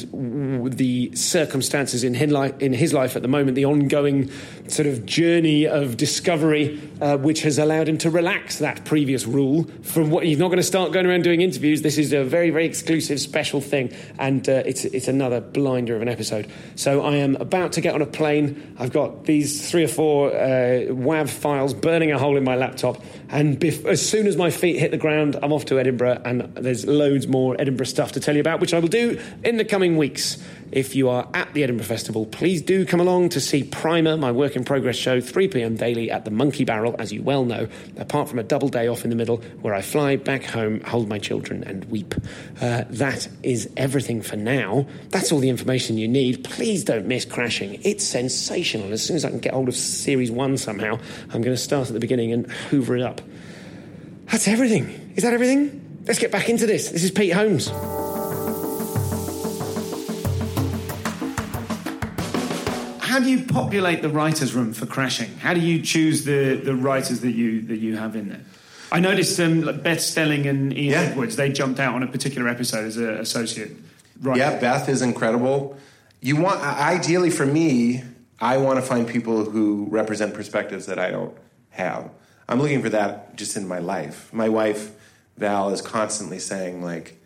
[0.77, 4.29] the circumstances in his, life, in his life at the moment, the ongoing
[4.67, 9.65] sort of journey of discovery, uh, which has allowed him to relax that previous rule.
[9.81, 11.81] From what he's not going to start going around doing interviews.
[11.81, 16.01] This is a very, very exclusive, special thing, and uh, it's it's another blinder of
[16.01, 16.49] an episode.
[16.75, 18.75] So I am about to get on a plane.
[18.77, 23.01] I've got these three or four uh, WAV files burning a hole in my laptop,
[23.31, 26.53] and bef- as soon as my feet hit the ground, I'm off to Edinburgh, and
[26.55, 29.65] there's loads more Edinburgh stuff to tell you about which I will do in the
[29.65, 30.37] coming weeks.
[30.71, 34.31] If you are at the Edinburgh Festival, please do come along to see Primer, my
[34.31, 37.67] work in progress show, 3 pm daily at the Monkey Barrel, as you well know,
[37.97, 41.09] apart from a double day off in the middle where I fly back home, hold
[41.09, 42.15] my children, and weep.
[42.61, 44.85] Uh, that is everything for now.
[45.09, 46.43] That's all the information you need.
[46.43, 47.81] Please don't miss Crashing.
[47.83, 48.93] It's sensational.
[48.93, 51.87] As soon as I can get hold of Series 1 somehow, I'm going to start
[51.87, 53.21] at the beginning and hoover it up.
[54.25, 55.13] That's everything.
[55.15, 56.01] Is that everything?
[56.07, 56.89] Let's get back into this.
[56.89, 57.69] This is Pete Holmes.
[63.11, 65.35] How do you populate the writers' room for Crashing?
[65.39, 68.39] How do you choose the, the writers that you that you have in there?
[68.89, 71.01] I noticed um, like Beth Stelling and Ian Yeah.
[71.01, 71.35] Edwards.
[71.35, 73.71] They jumped out on a particular episode as an associate.
[74.21, 74.37] Right.
[74.37, 75.77] Yeah, Beth is incredible.
[76.21, 78.01] You want ideally for me,
[78.39, 81.37] I want to find people who represent perspectives that I don't
[81.71, 82.09] have.
[82.47, 84.31] I'm looking for that just in my life.
[84.31, 84.91] My wife
[85.35, 87.21] Val is constantly saying like,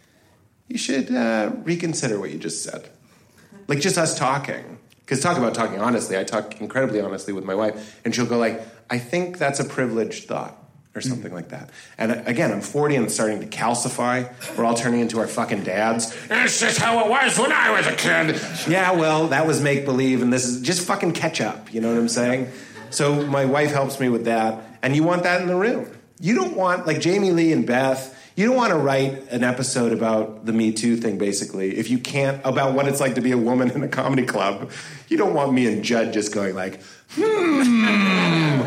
[0.67, 2.89] "You should uh, reconsider what you just said."
[3.67, 4.74] Like just us talking,
[5.05, 6.17] because talk about talking honestly.
[6.17, 9.65] I talk incredibly honestly with my wife, and she'll go like, "I think that's a
[9.65, 10.61] privileged thought."
[10.97, 11.71] Or something like that.
[11.97, 14.31] And uh, again, I'm 40 and starting to calcify.
[14.57, 16.15] We're all turning into our fucking dads.
[16.27, 18.39] This is how it was when I was a kid.
[18.65, 21.73] Yeah, well, that was make believe, and this is just fucking catch up.
[21.73, 22.49] You know what I'm saying?
[22.91, 25.91] So my wife helps me with that, and you want that in the room.
[26.21, 28.14] You don't want like Jamie Lee and Beth.
[28.35, 31.97] You don't want to write an episode about the Me Too thing, basically, if you
[31.97, 34.71] can't about what it's like to be a woman in a comedy club.
[35.07, 36.81] You don't want me and Judd just going like,
[37.11, 38.61] hmm.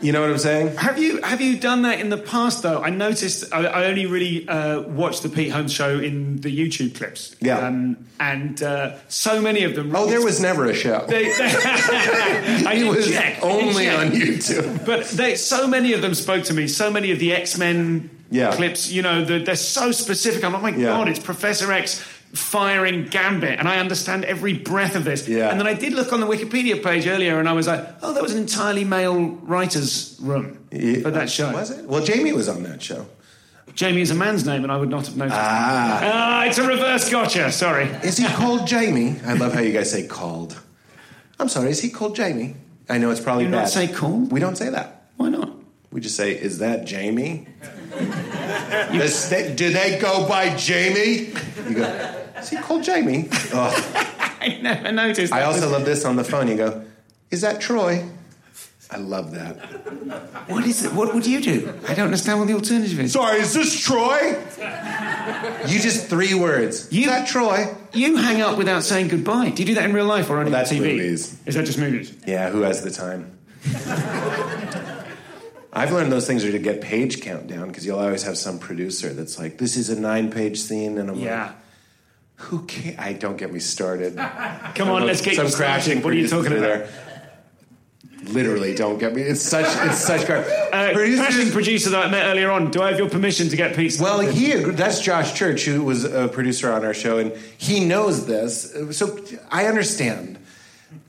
[0.00, 0.76] You know what I'm saying?
[0.76, 2.80] Have you have you done that in the past though?
[2.80, 6.94] I noticed I, I only really uh, watched the Pete Holmes show in the YouTube
[6.94, 7.34] clips.
[7.40, 7.66] Yeah.
[7.66, 9.96] um, and uh, so many of them.
[9.96, 11.04] Oh, there was never a show.
[11.08, 14.86] They, they, I was check, only on YouTube.
[14.86, 16.68] But they, so many of them spoke to me.
[16.68, 18.54] So many of the X Men Yeah.
[18.54, 20.44] clips, you know, the, they're so specific.
[20.44, 20.86] I'm like, my Yeah.
[20.88, 21.98] God, it's Professor X
[22.34, 25.26] firing Gambit, and I understand every breath of this.
[25.26, 25.48] Yeah.
[25.50, 28.12] And then I did look on the Wikipedia page earlier, and I was like, oh,
[28.12, 30.58] that was an entirely male writers' room
[31.02, 31.52] for that show.
[31.52, 31.86] Was it?
[31.86, 33.06] Well, Jamie was on that show.
[33.74, 35.38] Jamie is a man's name, and I would not have noticed.
[35.40, 36.00] Ah.
[36.02, 37.50] Ah, it's a reverse gotcha.
[37.52, 37.84] Sorry.
[38.02, 39.16] Is he called Jamie?
[39.24, 40.58] I love how you guys say called.
[41.40, 42.56] I'm sorry, is he called Jamie?
[42.90, 43.56] I know it's probably You bad.
[43.60, 44.32] not say called?
[44.32, 45.04] We don't say that.
[45.16, 45.47] Why not?
[45.98, 47.48] We just say, is that Jamie?
[48.92, 51.32] Does they- do they go by Jamie?
[51.68, 51.82] You go,
[52.38, 53.28] is he called Jamie?
[53.52, 53.74] Oh.
[54.40, 55.32] I never noticed.
[55.32, 56.46] I also love this on the phone.
[56.46, 56.84] You go,
[57.32, 58.08] is that Troy?
[58.92, 59.56] I love that.
[60.48, 60.92] What is it?
[60.92, 61.74] What would you do?
[61.88, 63.12] I don't understand what the alternative is.
[63.14, 64.40] Sorry, is this Troy?
[65.66, 66.92] You just three words.
[66.92, 67.74] You- is that Troy?
[67.92, 69.50] You hang up without saying goodbye.
[69.50, 70.78] Do you do that in real life or on Well, that's TV?
[70.92, 71.36] movies.
[71.44, 72.14] Is that just movies?
[72.24, 73.32] Yeah, who has the time?
[75.72, 78.58] I've learned those things are to get page count down because you'll always have some
[78.58, 81.42] producer that's like, "This is a nine-page scene," and I'm Yeah.
[81.46, 81.52] like,
[82.36, 84.16] "Who can I don't get me started."
[84.74, 86.60] Come on, let's get Some crashing What are you talking about?
[86.62, 86.88] there.
[88.24, 89.22] Literally, don't get me.
[89.22, 89.66] It's such.
[89.86, 90.26] It's such.
[90.26, 92.70] Gar- Uh, crashing producer that I met earlier on.
[92.70, 93.96] Do I have your permission to get Pete?
[93.98, 94.34] Well, started?
[94.34, 94.76] he agreed.
[94.76, 98.74] That's Josh Church, who was a producer on our show, and he knows this.
[98.92, 99.18] So
[99.50, 100.38] I understand.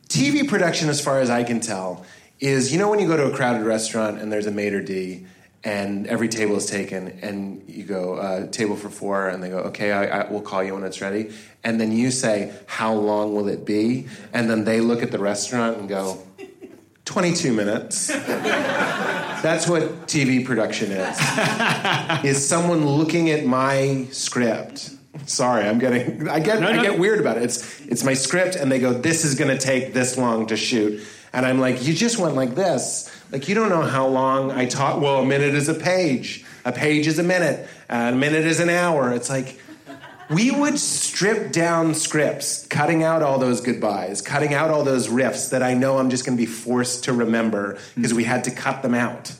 [0.07, 2.05] TV production, as far as I can tell,
[2.39, 5.25] is you know when you go to a crowded restaurant and there's a maitre d,
[5.63, 9.59] and every table is taken, and you go uh, table for four, and they go,
[9.59, 11.31] okay, I, I will call you when it's ready,
[11.63, 14.07] and then you say, how long will it be?
[14.33, 16.21] And then they look at the restaurant and go,
[17.09, 18.07] 22 minutes.
[19.41, 21.17] That's what TV production is.
[22.23, 24.91] is someone looking at my script.
[25.25, 27.43] Sorry, I'm getting I get No, I get weird about it.
[27.43, 30.57] It's it's my script and they go this is going to take this long to
[30.57, 31.03] shoot.
[31.33, 33.11] And I'm like you just went like this.
[33.31, 35.01] Like you don't know how long I talk.
[35.01, 36.45] Well, a minute is a page.
[36.65, 37.67] A page is a minute.
[37.89, 39.13] A minute is an hour.
[39.13, 39.59] It's like
[40.29, 45.49] we would strip down scripts, cutting out all those goodbyes, cutting out all those riffs
[45.49, 48.51] that I know I'm just going to be forced to remember because we had to
[48.51, 49.33] cut them out.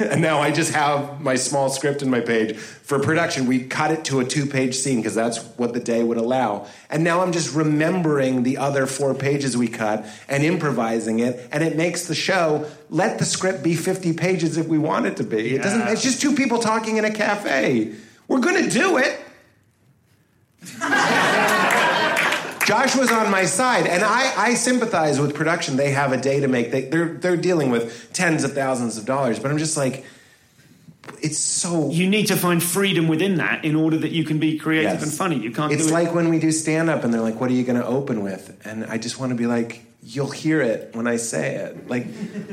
[0.00, 2.56] And now I just have my small script in my page.
[2.56, 6.02] For production, we cut it to a two page scene because that's what the day
[6.02, 6.66] would allow.
[6.88, 11.48] And now I'm just remembering the other four pages we cut and improvising it.
[11.52, 15.16] And it makes the show let the script be 50 pages if we want it
[15.18, 15.54] to be.
[15.54, 17.94] It doesn't, it's just two people talking in a cafe.
[18.26, 19.20] We're going to do it.
[22.70, 25.76] Josh was on my side, and I, I sympathize with production.
[25.76, 26.70] They have a day to make.
[26.70, 30.04] They, they're they're dealing with tens of thousands of dollars, but I'm just like,
[31.20, 31.90] it's so.
[31.90, 35.02] you need to find freedom within that in order that you can be creative Yes.
[35.02, 35.40] and funny.
[35.40, 35.72] You can't.
[35.72, 35.92] It's do it.
[35.92, 38.22] like when we do stand up, and they're like, "What are you going to open
[38.22, 41.88] with?" And I just want to be like, "You'll hear it when I say it."
[41.88, 42.06] Like,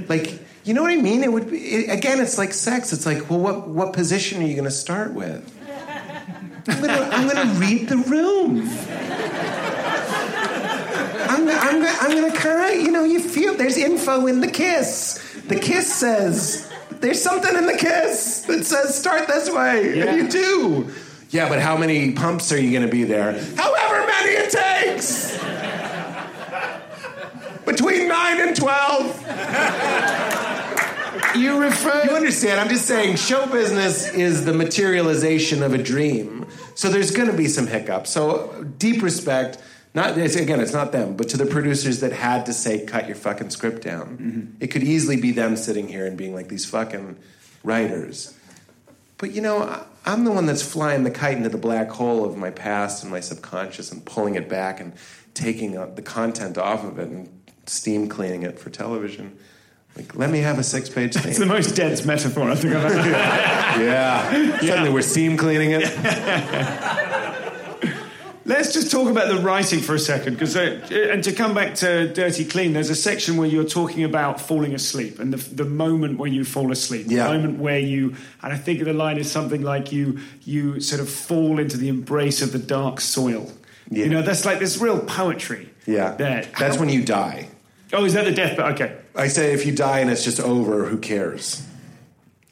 [0.10, 1.24] like you know what I mean?
[1.24, 2.20] It would be it, again.
[2.20, 2.92] It's like sex.
[2.92, 5.54] It's like, well, what what position are you going to start with?
[6.70, 8.68] I'm I'm gonna read the room.
[11.30, 15.20] I'm gonna kind of, you know, you feel there's info in the kiss.
[15.48, 20.06] The kiss says there's something in the kiss that says start this way, Yeah.
[20.06, 20.92] and you do.
[21.30, 23.34] Yeah, but how many pumps are you gonna be there?
[23.56, 25.38] However many it takes.
[27.66, 29.06] Between nine and twelve.
[31.36, 32.04] You refer.
[32.06, 32.60] You understand?
[32.60, 36.46] I'm just saying, show business is the materialization of a dream.
[36.74, 38.10] So there's going to be some hiccups.
[38.10, 39.58] So deep respect.
[39.98, 43.08] Not it's, again, it's not them, but to the producers that had to say, "Cut
[43.08, 46.66] your fucking script down." It could easily be them sitting here and being like these
[46.66, 47.18] fucking
[47.64, 48.34] writers.
[49.18, 52.24] But you know, I- I'm the one that's flying the kite into the black hole
[52.24, 54.94] of my past and my subconscious and pulling it back and
[55.34, 57.28] taking uh, the content off of it and
[57.66, 59.36] steam cleaning it for television.
[59.96, 61.30] Like, let me have a six-page thing.
[61.32, 63.82] It's the most dense metaphor I think I've ever heard.
[63.84, 64.60] Yeah.
[64.60, 65.84] Suddenly we're steam cleaning it.
[68.48, 70.80] Let's just talk about the writing for a second, because uh,
[71.12, 74.74] and to come back to Dirty Clean, there's a section where you're talking about falling
[74.74, 77.28] asleep and the, the moment where you fall asleep, Yeah.
[77.28, 81.02] the moment where you, and I think the line is something like you you sort
[81.02, 83.52] of fall into the embrace of the dark soil.
[83.92, 84.06] Yeah.
[84.06, 85.70] You know, that's like this real poetry.
[85.86, 86.16] Yeah.
[86.16, 86.46] there.
[86.58, 87.50] That's when you die.
[87.92, 88.56] Oh, is that the death?
[88.56, 91.66] But okay, I say if you die and it's just over, who cares?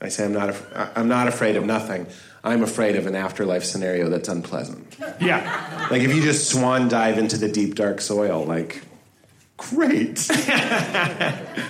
[0.01, 2.05] I say I'm not af- I'm not afraid of nothing.
[2.45, 4.95] I'm afraid of an afterlife scenario that's unpleasant.
[5.19, 5.87] yeah.
[5.91, 8.81] Like if you just swan dive into the deep dark soil, like
[9.57, 10.15] great.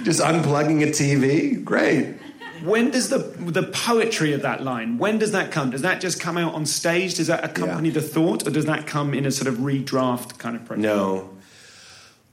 [0.03, 2.15] just unplugging a TV, great.
[2.63, 4.97] When does the the poetry of that line?
[4.97, 5.71] When does that come?
[5.71, 7.15] Does that just come out on stage?
[7.15, 7.95] Does that accompany Yeah.
[7.95, 10.83] the thought, or does that come in a sort of redraft kind of process?
[10.83, 11.29] No.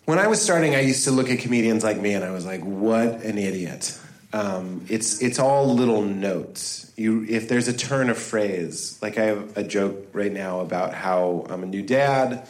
[0.04, 2.44] When I was starting, I used to look at comedians like me, and I was
[2.46, 3.96] like, "What an idiot!"
[4.32, 6.90] Um, it's it's all little notes.
[6.96, 10.94] You, if there's a turn of phrase, like I have a joke right now about
[10.94, 12.48] how I'm a new dad,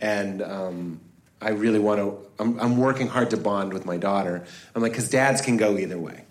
[0.00, 1.00] and um,
[1.40, 2.18] I really want to.
[2.38, 4.44] I'm, I'm working hard to bond with my daughter.
[4.74, 6.24] I'm like, because dads can go either way.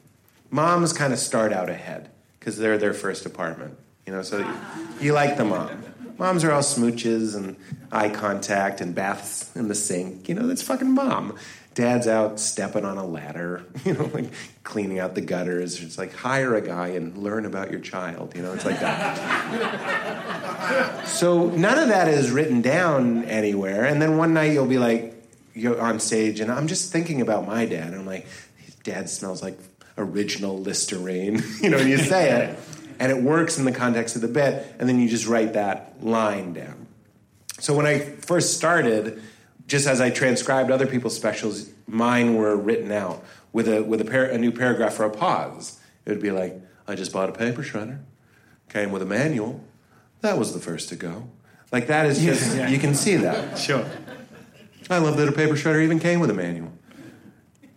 [0.51, 4.21] Moms kind of start out ahead because they're their first apartment, you know.
[4.21, 4.47] So
[4.99, 5.83] you like the mom.
[6.17, 7.55] Moms are all smooches and
[7.91, 10.29] eye contact and baths in the sink.
[10.29, 11.35] You know, that's fucking mom.
[11.73, 14.31] Dad's out stepping on a ladder, you know, like
[14.63, 15.81] cleaning out the gutters.
[15.81, 18.35] It's like hire a guy and learn about your child.
[18.35, 19.07] You know, it's like that.
[21.07, 23.85] so none of that is written down anywhere.
[23.85, 25.15] And then one night you'll be like,
[25.53, 27.87] you're on stage, and I'm just thinking about my dad.
[27.87, 28.25] And I'm like,
[28.83, 29.59] dad smells like
[29.97, 31.43] original Listerine.
[31.61, 32.59] you know, and you say it,
[32.99, 36.03] and it works in the context of the bit, and then you just write that
[36.03, 36.87] line down.
[37.59, 39.21] So when I first started,
[39.67, 44.05] just as I transcribed other people's specials, mine were written out with a with a,
[44.05, 45.79] par- a new paragraph for a pause.
[46.05, 47.99] It would be like, "I just bought a paper shredder,
[48.69, 49.63] came with a manual.
[50.21, 51.29] That was the first to go."
[51.71, 52.67] Like that is just Yeah.
[52.67, 53.57] you can see that.
[53.67, 53.85] Sure.
[54.89, 56.73] I love that a paper shredder even came with a manual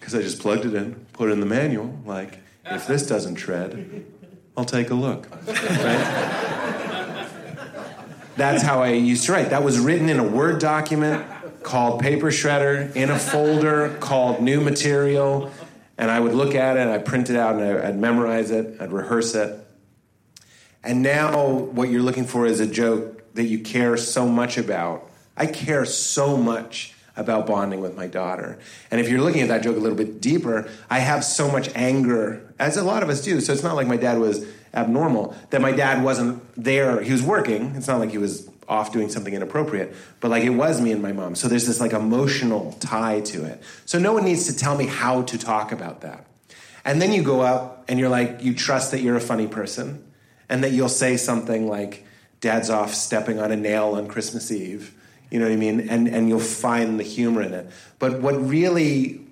[0.01, 1.97] because I just plugged it in, put it in the manual.
[2.05, 4.05] Like, if this doesn't shred,
[4.57, 5.28] I'll take a look.
[5.47, 5.55] Right?
[8.37, 9.51] That's how I used to write.
[9.51, 11.24] That was written in a Word document
[11.65, 15.51] called Paper Shredder in a folder called New Material.
[15.99, 18.93] And I would look at it, I'd print it out, and I'd memorize it, I'd
[18.93, 19.61] rehearse it.
[20.83, 25.11] And now what you're looking for is a joke that you care so much about.
[25.37, 28.59] I care so much about bonding with my daughter.
[28.91, 31.71] And if you're looking at that joke a little bit deeper, I have so much
[31.75, 33.41] anger, as a lot of us do.
[33.41, 37.01] So it's not like my dad was abnormal, that my dad wasn't there.
[37.01, 37.77] He was working.
[37.77, 41.03] It's not like he was off doing something inappropriate, but like it was me and
[41.03, 41.35] my mom.
[41.35, 43.62] So there's this like emotional tie to it.
[43.85, 46.27] So no one needs to tell me how to talk about that.
[46.85, 50.05] And then you go up and you're like, you trust that you're a funny person
[50.49, 52.05] and that you'll say something like,
[52.41, 54.95] Dad's off stepping on a nail on Christmas Eve.
[55.31, 55.89] You know what I mean?
[55.89, 57.71] And, and you'll find the humor in it.
[57.99, 59.27] But what really,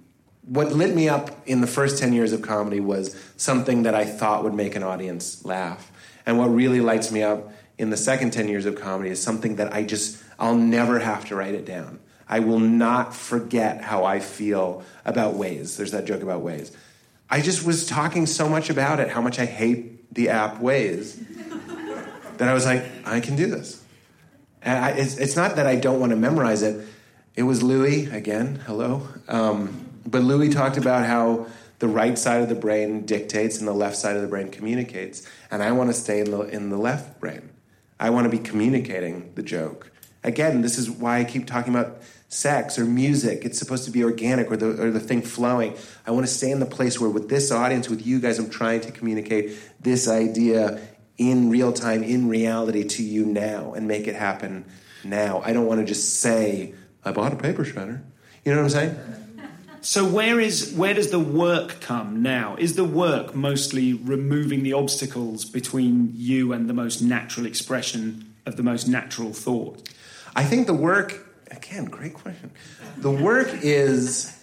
[0.47, 4.07] what lit me up in the first 10 years of comedy was something that I
[4.07, 5.93] thought would make an audience laugh.
[6.25, 7.53] And what really lights me up
[7.83, 11.25] in the second 10 years of comedy is something that I just, I'll never have
[11.27, 11.99] to write it down.
[12.29, 15.77] I will not forget how I feel about Waze.
[15.77, 16.71] There's that joke about Waze.
[17.29, 21.19] I just was talking so much about it, how much I hate the app Waze,
[22.37, 23.83] that I was like, I can do this.
[24.63, 26.87] And I, it's, it's not that I don't want to memorize it.
[27.35, 29.09] It was Louis, again, hello.
[29.27, 31.49] Um, but Louis talked about how
[31.81, 35.27] the right side of the brain dictates and the left side of the brain communicates.
[35.51, 37.52] And I want to stay in the, in the left brain.
[38.03, 39.93] I want to be communicating the joke.
[40.25, 43.45] Again, this is why I keep talking about sex or music.
[43.45, 45.77] It's supposed to be organic or the, or the thing flowing.
[46.05, 48.51] I want to stay in the place where, with this audience, with you guys, I'm
[48.51, 50.81] trying to communicate this idea
[51.17, 54.65] in real time, in reality to you now and make it happen
[55.05, 55.41] now.
[55.45, 56.75] I don't want to just say,
[57.05, 58.03] I bought a paper shredder.
[58.45, 59.22] You know what I'm saying?
[59.83, 62.57] So where is where does the work come now?
[62.59, 68.57] Is the work mostly removing the obstacles between you and the most natural expression of
[68.57, 69.89] the most natural thought?
[70.35, 72.53] I think the work, again, great question.
[72.97, 74.43] The work is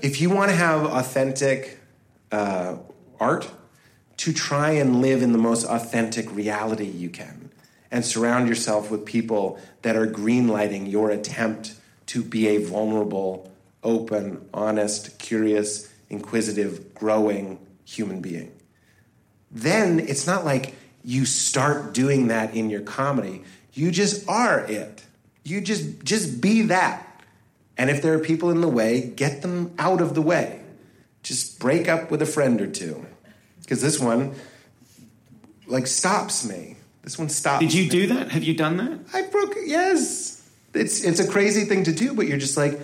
[0.00, 1.78] if you want to have authentic
[2.30, 2.76] uh,
[3.20, 3.50] art,
[4.18, 7.50] to try and live in the most authentic reality you can
[7.90, 11.74] and surround yourself with people that are greenlighting your attempt
[12.06, 13.51] to be a vulnerable,
[13.82, 18.52] open, honest, curious, inquisitive, growing human being.
[19.50, 20.74] Then it's not like
[21.04, 23.44] you start doing that in your comedy.
[23.72, 25.04] You just are it.
[25.44, 27.06] You just just be that.
[27.76, 30.60] And if there are people in the way, get them out of the way.
[31.22, 33.06] Just break up with a friend or two.
[33.60, 34.34] Because this one
[35.66, 36.76] like stops me.
[37.02, 37.60] This one stops.
[37.60, 37.88] Did you me.
[37.88, 38.30] do that?
[38.30, 39.00] Have you done that?
[39.12, 39.54] I broke.
[39.64, 42.78] Yes, it's it's a crazy thing to do, but you're just like,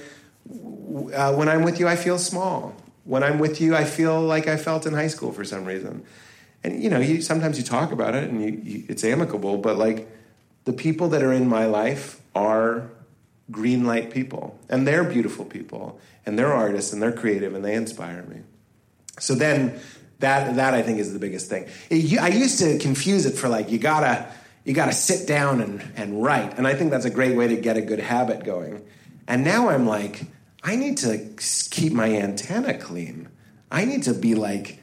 [1.15, 2.75] uh, when I'm with you, I feel small.
[3.05, 6.05] When I'm with you, I feel like I felt in high school for some reason.
[6.63, 9.79] And you know, you sometimes you talk about it and you, you, it's amicable, but
[9.79, 10.09] like
[10.65, 12.91] the people that are in my life are
[13.51, 17.75] green light people, and they're beautiful people, and they're artists, and they're creative, and they
[17.75, 18.41] inspire me.
[19.19, 19.81] So then
[20.19, 21.67] that that I think is the biggest thing.
[21.91, 24.27] It, I used to confuse it for like you gotta
[24.65, 27.57] you gotta sit down and and write, and I think that's a great way to
[27.57, 28.85] get a good habit going.
[29.27, 30.23] And now I'm like,
[30.63, 31.29] I need to
[31.71, 33.29] keep my antenna clean.
[33.71, 34.81] I need to be like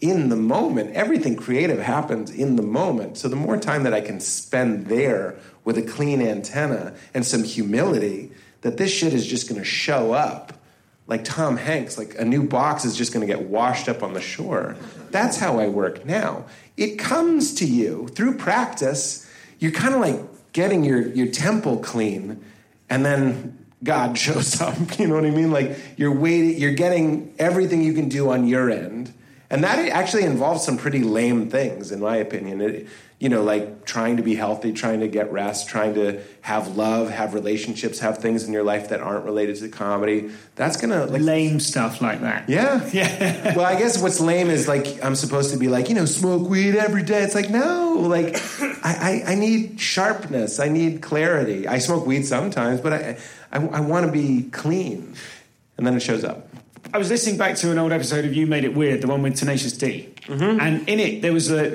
[0.00, 0.94] in the moment.
[0.94, 3.18] Everything creative happens in the moment.
[3.18, 7.42] So the more time that I can spend there with a clean antenna and some
[7.42, 8.32] humility,
[8.62, 10.52] that this shit is just going to show up
[11.06, 14.14] like Tom Hanks, like a new box is just going to get washed up on
[14.14, 14.76] the shore.
[15.10, 16.46] That's how I work now.
[16.76, 19.28] It comes to you through practice.
[19.58, 22.42] You're kind of like getting your, your temple clean,
[22.88, 24.74] and then God shows up.
[24.98, 25.52] You know what I mean?
[25.52, 29.12] Like you're waiting, you're getting everything you can do on your end.
[29.50, 32.60] And that actually involves some pretty lame things, in my opinion.
[32.60, 32.88] It,
[33.20, 37.08] you know, like trying to be healthy, trying to get rest, trying to have love,
[37.10, 40.30] have relationships, have things in your life that aren't related to comedy.
[40.56, 42.48] That's gonna like lame stuff like that.
[42.48, 43.56] Yeah, yeah.
[43.56, 46.48] well, I guess what's lame is like I'm supposed to be like you know smoke
[46.48, 47.22] weed every day.
[47.22, 48.34] It's like no, like
[48.84, 50.58] I, I, I need sharpness.
[50.58, 51.68] I need clarity.
[51.68, 53.18] I smoke weed sometimes, but I
[53.54, 55.14] I, I want to be clean,
[55.78, 56.48] and then it shows up.
[56.92, 59.22] I was listening back to an old episode of You Made It Weird, the one
[59.22, 60.14] with Tenacious D.
[60.26, 60.60] Mm-hmm.
[60.60, 61.70] And in it, there was a.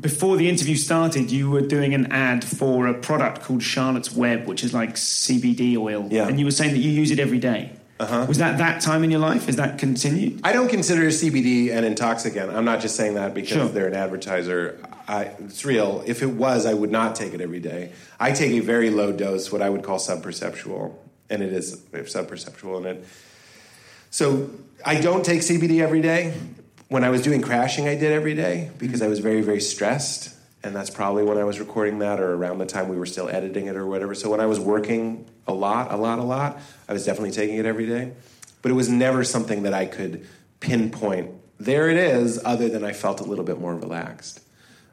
[0.00, 4.46] Before the interview started, you were doing an ad for a product called Charlotte's Web,
[4.46, 6.08] which is like CBD oil.
[6.10, 6.26] Yeah.
[6.26, 7.72] And you were saying that you use it every day.
[8.00, 8.24] Uh-huh.
[8.26, 9.48] Was that that time in your life?
[9.48, 10.40] Is that continued?
[10.42, 12.50] I don't consider CBD an intoxicant.
[12.50, 13.68] I'm not just saying that because Sure.
[13.68, 14.78] they're an advertiser.
[15.06, 16.02] I, it's real.
[16.06, 17.92] If it was, I would not take it every day.
[18.18, 20.94] I take a very low dose, what I would call subperceptual,
[21.30, 23.06] and it is subperceptual, in it.
[24.10, 24.50] So
[24.84, 26.34] I don't take CBD every day.
[26.88, 30.34] When I was doing crashing, I did every day because I was very, very stressed.
[30.62, 33.28] And that's probably when I was recording that or around the time we were still
[33.28, 34.14] editing it or whatever.
[34.14, 36.58] So when I was working a lot, a lot, a lot,
[36.88, 38.12] I was definitely taking it every day.
[38.60, 40.26] But it was never something that I could
[40.58, 41.30] pinpoint.
[41.58, 44.40] There it is, other than I felt a little bit more relaxed.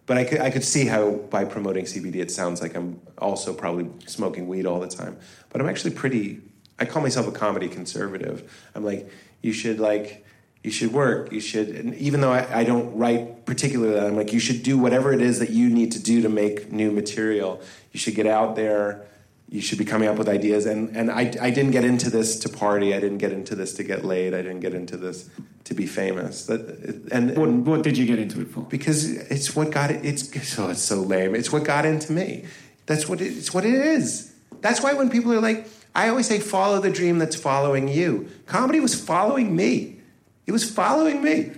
[0.07, 3.53] But I could, I could see how by promoting CBD, it sounds like I'm also
[3.53, 5.17] probably smoking weed all the time.
[5.49, 6.41] But I'm actually pretty,
[6.79, 8.69] I call myself a comedy conservative.
[8.73, 10.25] I'm like, you should like,
[10.63, 11.33] you should work.
[11.33, 14.77] You should, and even though I, I don't write particularly, I'm like, you should do
[14.77, 17.61] whatever it is that you need to do to make new material.
[17.91, 19.05] You should get out there.
[19.49, 20.65] You should be coming up with ideas.
[20.65, 22.93] And, and I, I didn't get into this to party.
[22.93, 24.33] I didn't get into this to get laid.
[24.33, 25.29] I didn't get into this
[25.63, 26.45] to be famous.
[26.47, 28.61] That, and, What, what did you get into it for?
[28.61, 30.03] because it's what got it.
[30.03, 31.33] It's so oh, it's so lame.
[31.33, 32.45] It's what got into me.
[32.87, 34.33] That's what it, it's what it is.
[34.61, 38.29] That's why when people are like, I always say, follow the dream that's following you.
[38.45, 39.99] Comedy was following me.
[40.45, 41.51] It was following me.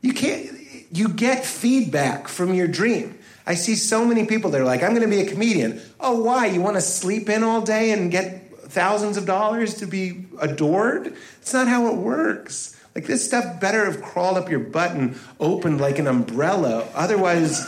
[0.00, 0.50] You can't.
[0.90, 3.18] You get feedback from your dream.
[3.46, 5.80] I see so many people that are like, I'm going to be a comedian.
[6.02, 6.46] Oh, why?
[6.46, 11.14] You want to sleep in all day and get thousands of dollars to be adored?
[11.40, 12.76] It's not how it works.
[12.94, 16.88] Like this stuff better have crawled up your butt and opened like an umbrella.
[16.94, 17.60] Otherwise,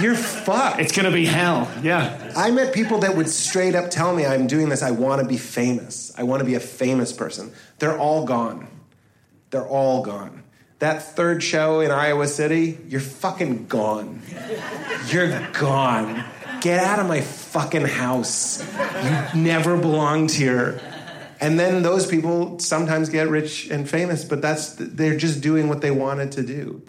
[0.00, 0.80] you're fucked.
[0.80, 1.70] It's going to be hell.
[1.82, 2.32] Yeah.
[2.36, 5.28] I met people that would straight up tell me, I'm doing this, I want to
[5.28, 6.12] be famous.
[6.18, 7.52] I want to be a famous person.
[7.78, 8.66] They're all gone.
[9.50, 10.42] They're all gone.
[10.80, 14.20] That third show in Iowa City, you're fucking gone.
[15.06, 16.24] You're gone.
[16.62, 18.62] Get out of my fucking house.
[19.34, 20.80] You never belonged here.
[21.40, 25.80] And then those people sometimes get rich and famous, but that's they're just doing what
[25.80, 26.80] they wanted to do.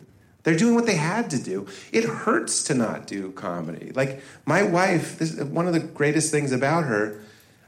[0.44, 1.66] They're doing what they had to do.
[1.92, 3.92] It hurts to not do comedy.
[3.96, 7.20] Like my wife, this one of the greatest things about her.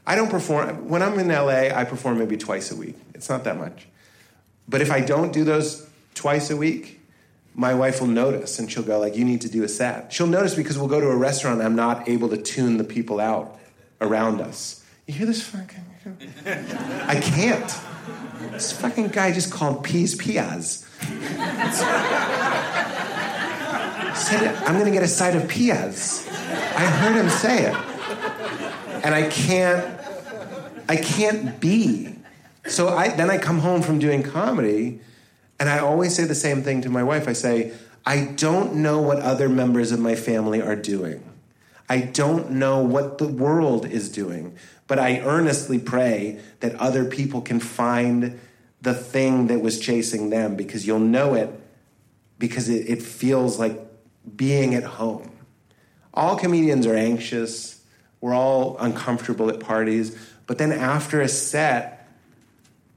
[0.06, 1.74] I don't perform when I'm in LA.
[1.76, 2.96] I perform maybe twice a week.
[3.14, 3.88] It's not that much.
[4.68, 7.00] But if I don't do those twice a week,
[7.56, 10.26] my wife will notice and she'll go like, "You need to do a set." She'll
[10.26, 11.58] notice because we'll go to a restaurant.
[11.58, 13.58] and I'm not able to tune the people out
[14.00, 14.84] around us.
[15.06, 15.84] You hear this fucking?
[17.08, 17.74] I can't.
[18.52, 20.84] This fucking guy just called peas pias.
[24.16, 27.74] Said, "I'm going to get a side of pias." I heard him say it,
[29.04, 29.98] and I can't.
[30.88, 32.14] I can't be.
[32.66, 35.00] So I, then I come home from doing comedy,
[35.58, 37.28] and I always say the same thing to my wife.
[37.28, 37.72] I say,
[38.04, 41.22] I don't know what other members of my family are doing.
[41.88, 47.40] I don't know what the world is doing, but I earnestly pray that other people
[47.40, 48.38] can find
[48.82, 51.50] the thing that was chasing them because you'll know it
[52.38, 53.80] because it, it feels like
[54.36, 55.30] being at home.
[56.12, 57.82] All comedians are anxious,
[58.20, 61.95] we're all uncomfortable at parties, but then after a set,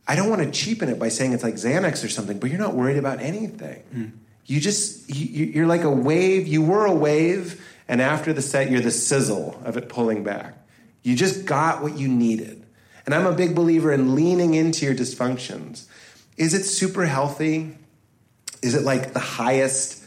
[0.10, 2.58] I don't want to cheapen it by saying it's like Xanax or something, but you're
[2.58, 3.84] not worried about anything.
[3.94, 4.12] Mm.
[4.48, 8.72] You just, you, you're like a wave, you were a wave, and after the set,
[8.72, 10.56] you're the sizzle of it pulling back.
[11.04, 12.66] You just got what you needed.
[13.06, 15.86] And I'm a big believer in leaning into your dysfunctions.
[16.38, 17.78] Is it super healthy?
[18.64, 20.04] Is it like the highest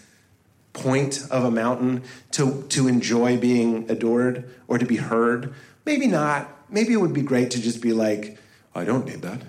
[0.72, 5.54] point of a mountain to, to enjoy being adored or to be heard?
[5.86, 6.48] Maybe not.
[6.68, 8.36] Maybe it would be great to just be like,
[8.74, 9.42] I don't need that.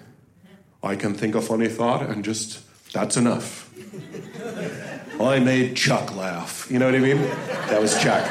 [0.84, 2.61] I can think a funny thought and just,
[2.91, 3.73] that's enough.
[5.19, 6.67] I made Chuck laugh.
[6.69, 7.21] You know what I mean?
[7.21, 8.25] That was Chuck.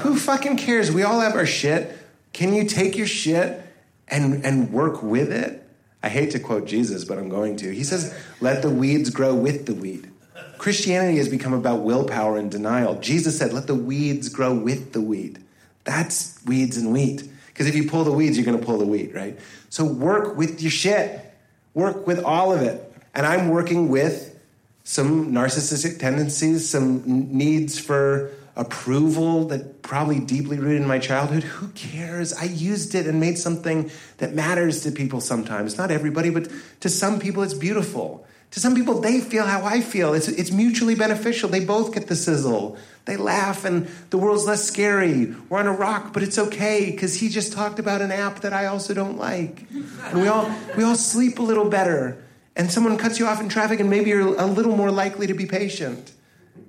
[0.00, 0.92] Who fucking cares?
[0.92, 1.98] We all have our shit.
[2.32, 3.60] Can you take your shit
[4.06, 5.66] and, and work with it?
[6.02, 7.74] I hate to quote Jesus, but I'm going to.
[7.74, 10.10] He says, let the weeds grow with the weed.
[10.58, 13.00] Christianity has become about willpower and denial.
[13.00, 15.42] Jesus said, let the weeds grow with the weed.
[15.82, 17.28] That's weeds and wheat.
[17.56, 19.38] Because if you pull the weeds, you're going to pull the wheat, right?
[19.70, 21.24] So work with your shit.
[21.72, 22.92] Work with all of it.
[23.14, 24.38] And I'm working with
[24.84, 31.44] some narcissistic tendencies, some needs for approval that probably deeply rooted in my childhood.
[31.44, 32.34] Who cares?
[32.34, 35.78] I used it and made something that matters to people sometimes.
[35.78, 36.50] Not everybody, but
[36.80, 38.25] to some people, it's beautiful.
[38.52, 40.14] To some people, they feel how I feel.
[40.14, 41.48] It's, it's mutually beneficial.
[41.48, 42.78] They both get the sizzle.
[43.04, 45.34] They laugh, and the world's less scary.
[45.48, 48.52] We're on a rock, but it's okay because he just talked about an app that
[48.52, 49.66] I also don't like.
[50.06, 52.22] And we all, we all sleep a little better
[52.56, 55.34] and someone cuts you off in traffic, and maybe you're a little more likely to
[55.34, 56.12] be patient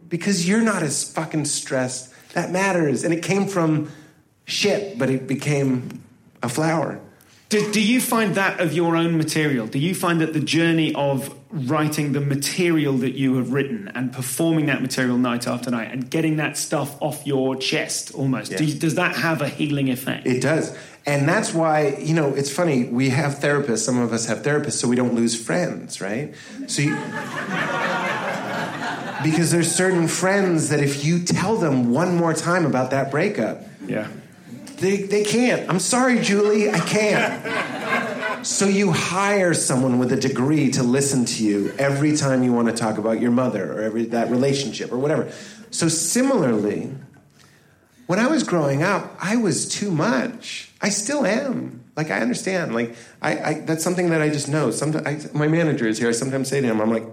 [0.10, 2.14] because you're not as fucking stressed.
[2.34, 3.06] That matters.
[3.06, 3.90] And it came from
[4.44, 6.04] shit, but it became
[6.44, 7.00] a flower.
[7.50, 9.68] Do, do, you find that of your own material?
[9.68, 14.12] Do you find that the journey of writing the material that you have written and
[14.12, 18.60] performing that material night after night and getting that stuff off your chest almost, yes.
[18.60, 20.28] do you, does that have a healing effect?
[20.28, 20.78] It does.
[21.06, 24.74] And that's why, you know, it's funny, we have therapists, some of us have therapists,
[24.74, 26.36] so we don't lose friends, right?
[26.68, 26.96] So you,
[29.24, 33.64] because there's certain friends that if you tell them one more time about that breakup,
[33.86, 34.10] yeah.
[34.78, 35.70] They, they can't.
[35.70, 38.46] I'm sorry, Julie, I can't.
[38.46, 42.68] So you hire someone with a degree to listen to you every time you want
[42.68, 45.32] to talk about your mother or every that relationship or whatever.
[45.72, 46.94] So similarly,
[48.06, 50.72] when I was growing up, I was too much.
[50.80, 51.84] I still am.
[51.96, 52.76] Like I understand.
[52.76, 54.70] Like I, I that's something that I just know.
[54.70, 56.10] Sometimes I, my manager is here.
[56.10, 57.06] I sometimes say to him, I'm like,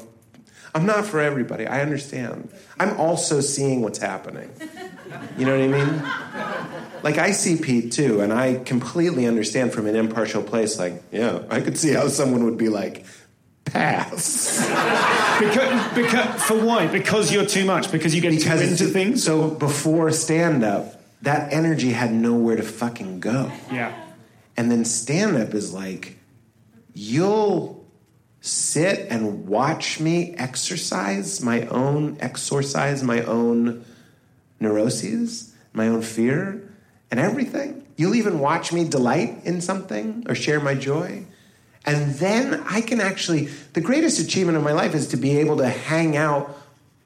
[0.75, 1.67] I'm not for everybody.
[1.67, 2.51] I understand.
[2.79, 4.51] I'm also seeing what's happening.
[5.37, 7.03] You know what I mean?
[7.03, 10.79] Like I see Pete too, and I completely understand from an impartial place.
[10.79, 13.05] Like, yeah, I could see how someone would be like,
[13.65, 14.59] pass.
[15.39, 16.87] because, because, for why?
[16.87, 17.91] Because you're too much.
[17.93, 19.25] Because you get because too into things.
[19.25, 23.51] So before stand up, that energy had nowhere to fucking go.
[23.71, 23.95] Yeah.
[24.57, 26.19] And then stand up is like,
[26.93, 27.85] you'll
[28.41, 33.83] sit and watch me exercise my own exorcise my own
[34.65, 36.69] neuroses, my own fear,
[37.11, 37.87] and everything.
[37.97, 41.27] You'll even watch me delight in something or share my joy.
[41.87, 45.59] And then I can actually, the greatest achievement of my life is to be able
[45.59, 46.57] to hang out.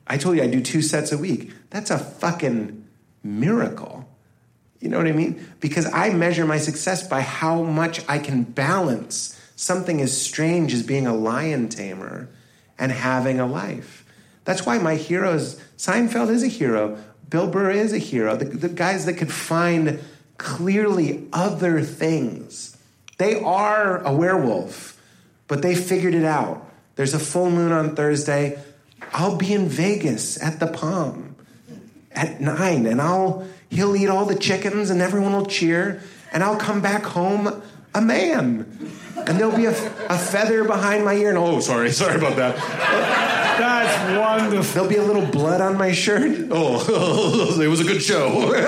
[0.06, 1.52] I told you I do two sets a week.
[1.70, 2.86] That's a fucking
[3.22, 4.08] miracle.
[4.80, 5.44] You know what I mean?
[5.60, 10.84] Because I measure my success by how much I can balance something as strange as
[10.84, 12.28] being a lion tamer
[12.78, 14.04] and having a life.
[14.44, 16.96] That's why my heroes, Seinfeld is a hero,
[17.28, 18.36] Bill Burr is a hero.
[18.36, 20.00] The, the guys that could find
[20.38, 22.76] clearly other things.
[23.18, 25.00] They are a werewolf,
[25.48, 26.64] but they figured it out.
[26.96, 28.58] There's a full moon on Thursday.
[29.12, 31.36] I'll be in Vegas at the Palm
[32.12, 36.00] at nine, and I'll he'll eat all the chickens, and everyone will cheer.
[36.32, 37.62] and I'll come back home
[37.94, 38.66] a man.
[39.16, 39.70] And there'll be a,
[40.08, 43.37] a feather behind my ear, and oh, sorry, sorry about that.
[43.58, 44.74] That's wonderful.
[44.74, 46.48] There'll be a little blood on my shirt.
[46.50, 48.54] Oh, it was a good show.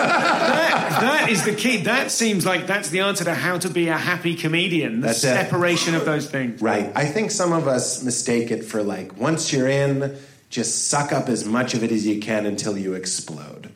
[0.91, 1.78] That, that is the key.
[1.78, 5.01] That seems like that's the answer to how to be a happy comedian.
[5.01, 5.34] The That's it.
[5.34, 6.61] separation of those things.
[6.61, 6.91] Right.
[6.95, 10.18] I think some of us mistake it for like once you're in,
[10.51, 13.70] just suck up as much of it as you can until you explode.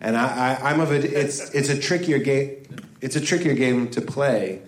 [0.00, 1.04] And I, I, I'm of it.
[1.04, 2.66] It's it's a trickier game.
[3.00, 4.60] It's a trickier game to play.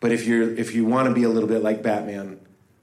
[0.00, 2.38] But if you're if you want to be a little bit like Batman,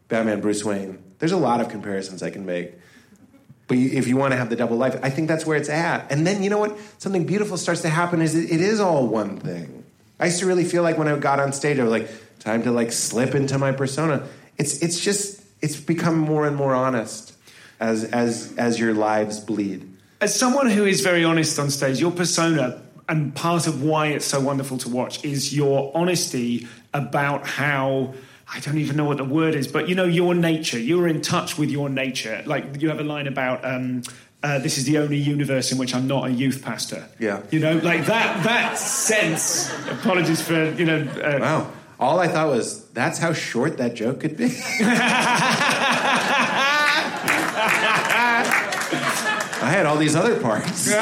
[0.10, 2.74] Batman Bruce Wayne, there's a lot of comparisons I can make.
[3.68, 6.12] But if you want to have the double life, I think that's where it's at.
[6.12, 6.78] And then you know what?
[7.00, 8.22] Something beautiful starts to happen.
[8.22, 9.84] Is it, it is all one thing.
[10.20, 12.10] I used to really feel like when I got on stage, I was like,
[12.40, 14.28] time to like slip into my persona.
[14.58, 17.34] It's it's just it's become more and more honest
[17.80, 19.92] as as as your lives bleed.
[20.22, 24.26] As someone who is very honest on stage, your persona and part of why it's
[24.26, 28.14] so wonderful to watch is your honesty about how
[28.52, 30.78] I don't even know what the word is, but you know your nature.
[30.80, 32.44] You're in touch with your nature.
[32.46, 33.66] Like you have a line about.
[33.66, 34.04] Um,
[34.44, 37.08] uh, this is the only universe in which I'm not a youth pastor.
[37.18, 37.42] Yeah.
[37.50, 38.44] you know, like that.
[38.44, 39.74] That sense.
[39.90, 41.00] Apologies for you know.
[41.02, 41.72] Uh, Wow.
[42.00, 44.52] All I thought was that's how short that joke could be.
[49.58, 50.92] I had all these other parts.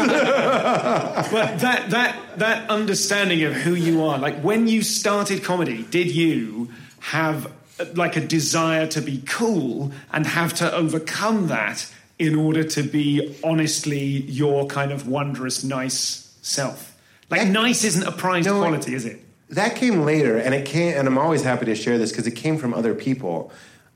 [1.34, 6.14] But that that that understanding of who you are, like when you started comedy, did
[6.14, 6.70] you
[7.04, 7.51] have
[7.95, 13.36] like a desire to be cool and have to overcome that in order to be
[13.43, 16.95] honestly your kind of wondrous nice self?
[17.30, 17.51] Like Yeah.
[17.51, 19.20] nice isn't a prized No, quality, is it?
[19.49, 22.32] that came later, and it came, and I'm always happy to share this because it
[22.36, 23.51] came from other people.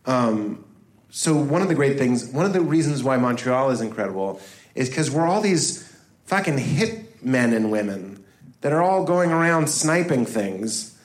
[0.06, 0.64] Um,
[1.10, 4.40] so one of the great things, one of the reasons why Montreal is incredible,
[4.76, 5.84] is because we're all these
[6.26, 8.24] fucking hit men and women
[8.62, 10.97] that are all going around sniping things,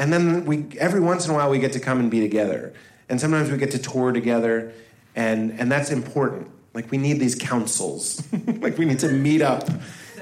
[0.00, 2.72] and then we every once in a while we get to come and be together,
[3.10, 4.72] and sometimes we get to tour together,
[5.14, 6.50] and and that's important.
[6.72, 8.26] Like we need these councils,
[8.60, 9.68] like we need to meet up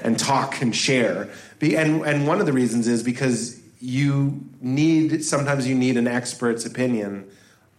[0.03, 1.29] and talk and share.
[1.61, 6.65] And and one of the reasons is because you need sometimes you need an expert's
[6.65, 7.29] opinion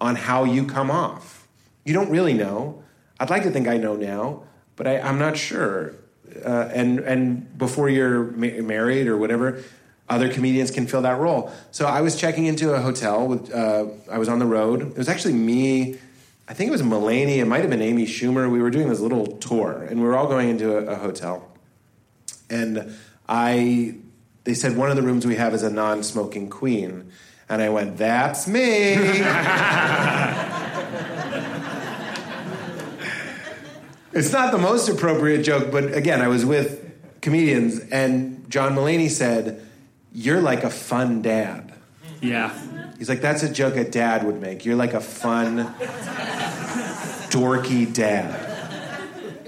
[0.00, 1.46] on how you come off.
[1.84, 2.82] You don't really know.
[3.18, 4.44] I'd like to think I know now,
[4.76, 5.96] but I, I'm not sure.
[6.42, 9.62] Uh, and and before you're ma- married or whatever,
[10.10, 11.52] other comedians can fill that role.
[11.70, 13.54] So I was checking into a hotel with.
[13.54, 14.82] Uh, I was on the road.
[14.82, 15.98] It was actually me.
[16.48, 17.38] I think it was Mulaney.
[17.38, 18.50] It might have been Amy Schumer.
[18.50, 21.48] We were doing this little tour, and we were all going into a, a hotel.
[22.50, 22.96] And
[23.28, 23.94] I,
[24.42, 27.12] they said one of the rooms we have is a non-smoking queen,
[27.48, 28.94] and I went, "That's me."
[34.12, 36.84] it's not the most appropriate joke, but again, I was with
[37.20, 39.64] comedians, and John Mulaney said,
[40.12, 41.72] "You're like a fun dad."
[42.20, 42.52] Yeah.
[42.98, 44.64] He's like, "That's a joke a dad would make.
[44.64, 45.74] You're like a fun,
[47.30, 48.48] dorky dad."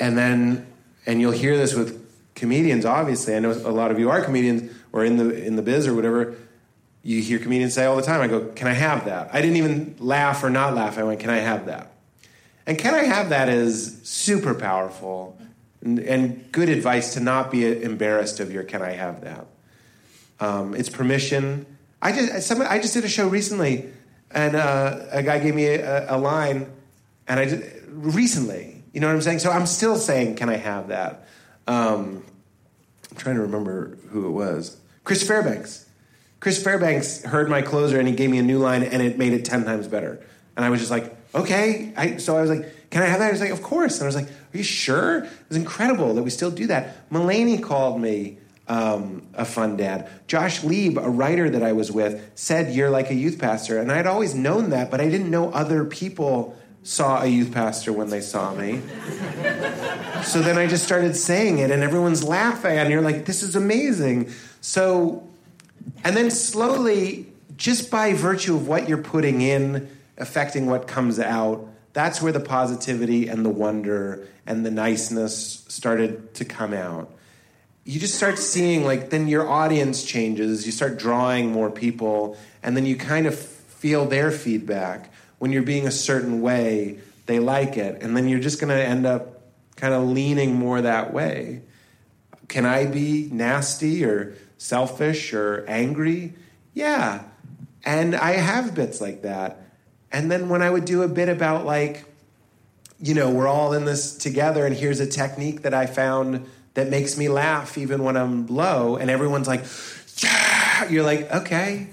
[0.00, 0.66] And then,
[1.06, 2.02] and you'll hear this with
[2.34, 2.84] comedians.
[2.84, 5.86] Obviously, I know a lot of you are comedians or in the in the biz
[5.86, 6.34] or whatever.
[7.02, 8.20] You hear comedians say all the time.
[8.20, 10.98] I go, "Can I have that?" I didn't even laugh or not laugh.
[10.98, 11.92] I went, "Can I have that?"
[12.66, 15.36] And "Can I have that?" is super powerful
[15.84, 19.46] and, and good advice to not be embarrassed of your "Can I have that?"
[20.40, 21.66] Um, it's permission.
[22.00, 23.88] I just some, I just did a show recently,
[24.30, 26.66] and uh, a guy gave me a, a line,
[27.28, 29.38] and I just, recently, you know what I'm saying.
[29.38, 31.28] So I'm still saying, "Can I have that?"
[31.68, 32.24] Um,
[33.10, 34.78] I'm trying to remember who it was.
[35.04, 35.86] Chris Fairbanks.
[36.40, 39.32] Chris Fairbanks heard my closer, and he gave me a new line, and it made
[39.32, 40.20] it ten times better.
[40.56, 43.26] And I was just like, "Okay." I, so I was like, "Can I have that?"
[43.26, 46.14] He was like, "Of course." And I was like, "Are you sure?" It was incredible
[46.14, 47.08] that we still do that.
[47.10, 50.08] Mulaney called me um, a fun dad.
[50.26, 53.90] Josh Lieb, a writer that I was with, said you're like a youth pastor, and
[53.90, 58.10] I'd always known that, but I didn't know other people saw a youth pastor when
[58.10, 58.80] they saw me.
[60.24, 63.56] so then I just started saying it, and everyone's laughing, and you're like, "This is
[63.56, 65.28] amazing." So,
[66.04, 69.88] and then slowly, just by virtue of what you're putting in,
[70.18, 71.68] affecting what comes out.
[71.92, 77.12] That's where the positivity and the wonder and the niceness started to come out
[77.84, 82.76] you just start seeing like then your audience changes you start drawing more people and
[82.76, 85.12] then you kind of feel their feedback.
[85.38, 88.82] When you're being a certain way they like it and then you're just going to
[88.82, 89.42] end up
[89.76, 91.62] kind of leaning more that way.
[92.48, 96.34] Can i be nasty or selfish or angry?
[96.74, 97.24] Yeah.
[97.84, 99.58] And i have bits like that.
[100.12, 102.04] And then when i would do a bit about like
[103.02, 106.88] you know, we're all in this together, and here's a technique that I found that
[106.88, 108.96] makes me laugh even when I'm low.
[108.96, 109.64] And everyone's like,
[110.22, 111.88] yeah, you're like, okay,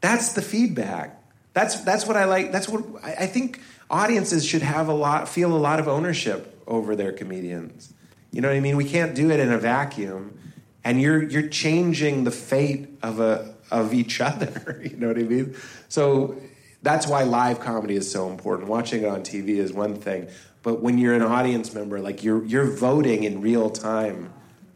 [0.00, 1.18] that's the feedback.
[1.54, 2.52] That's that's what I like.
[2.52, 3.60] That's what I, I think
[3.90, 7.92] audiences should have a lot, feel a lot of ownership over their comedians.
[8.30, 8.76] You know what I mean?
[8.76, 10.38] We can't do it in a vacuum,
[10.82, 14.80] and you're you're changing the fate of a of each other.
[14.92, 15.54] You know what I mean?
[15.88, 16.36] So
[16.82, 18.68] that's why live comedy is so important.
[18.68, 20.28] Watching it on TV is one thing,
[20.62, 24.32] but when you're an audience member, like you're you're voting in real time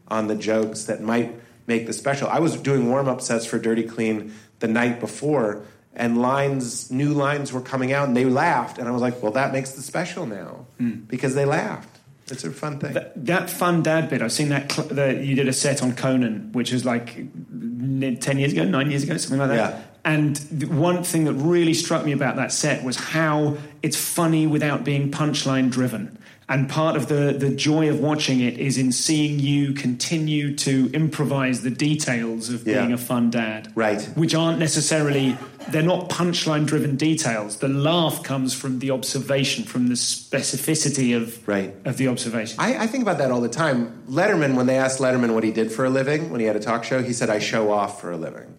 [0.07, 2.27] on the jokes that might make the special.
[2.27, 5.63] I was doing warm up sets for Dirty Clean the night before,
[5.93, 9.33] and lines, new lines were coming out, and they laughed, and I was like, well,
[9.33, 11.01] that makes the special now hmm.
[11.07, 11.97] because they laughed.
[12.29, 12.93] It's a fun thing.
[12.93, 15.93] That, that fun dad bit, I've seen that, cl- the, you did a set on
[15.95, 19.96] Conan, which was like 10 years ago, nine years ago, something like that.
[20.07, 24.47] And the one thing that really struck me about that set was how it's funny
[24.47, 26.17] without being punchline driven.
[26.47, 30.89] And part of the, the joy of watching it is in seeing you continue to
[30.93, 32.79] improvise the details of Yeah.
[32.79, 33.67] being a fun dad.
[33.75, 34.01] Right.
[34.15, 35.37] Which aren't necessarily,
[35.71, 37.57] they're not punchline driven details.
[37.57, 41.75] The laugh comes from the observation, from the specificity of, Right.
[41.83, 42.55] of the observation.
[42.59, 44.03] I, I think about that all the time.
[44.09, 46.61] Letterman, when they asked Letterman what he did for a living, when he had a
[46.61, 48.53] talk show, he said, I show off for a living.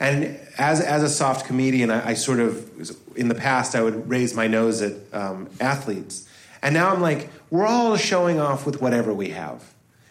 [0.00, 4.08] And as, as a soft comedian, I, I sort of, in the past, I would
[4.08, 6.26] raise my nose at um, athletes.
[6.62, 9.62] And now I'm like, we're all showing off with whatever we have.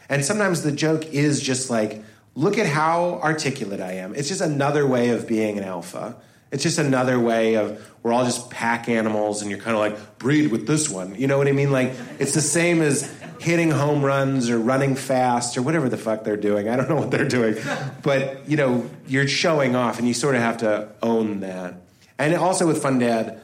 [0.08, 2.04] And sometimes the joke is just like,
[2.36, 4.16] look at how articulate I am.
[4.16, 6.16] It's just another way of being an alpha.
[6.52, 10.18] It's just another way of we're all just pack animals and you're kind of like
[10.18, 11.14] breed with this one.
[11.16, 11.72] You know what I mean?
[11.72, 16.24] Like it's the same as hitting home runs or running fast or whatever the fuck
[16.24, 16.70] they're doing.
[16.70, 17.56] I don't know what they're doing.
[18.04, 21.76] But, you know, you're showing off and you sort of have to own that.
[22.18, 23.42] And also with Fun Dad,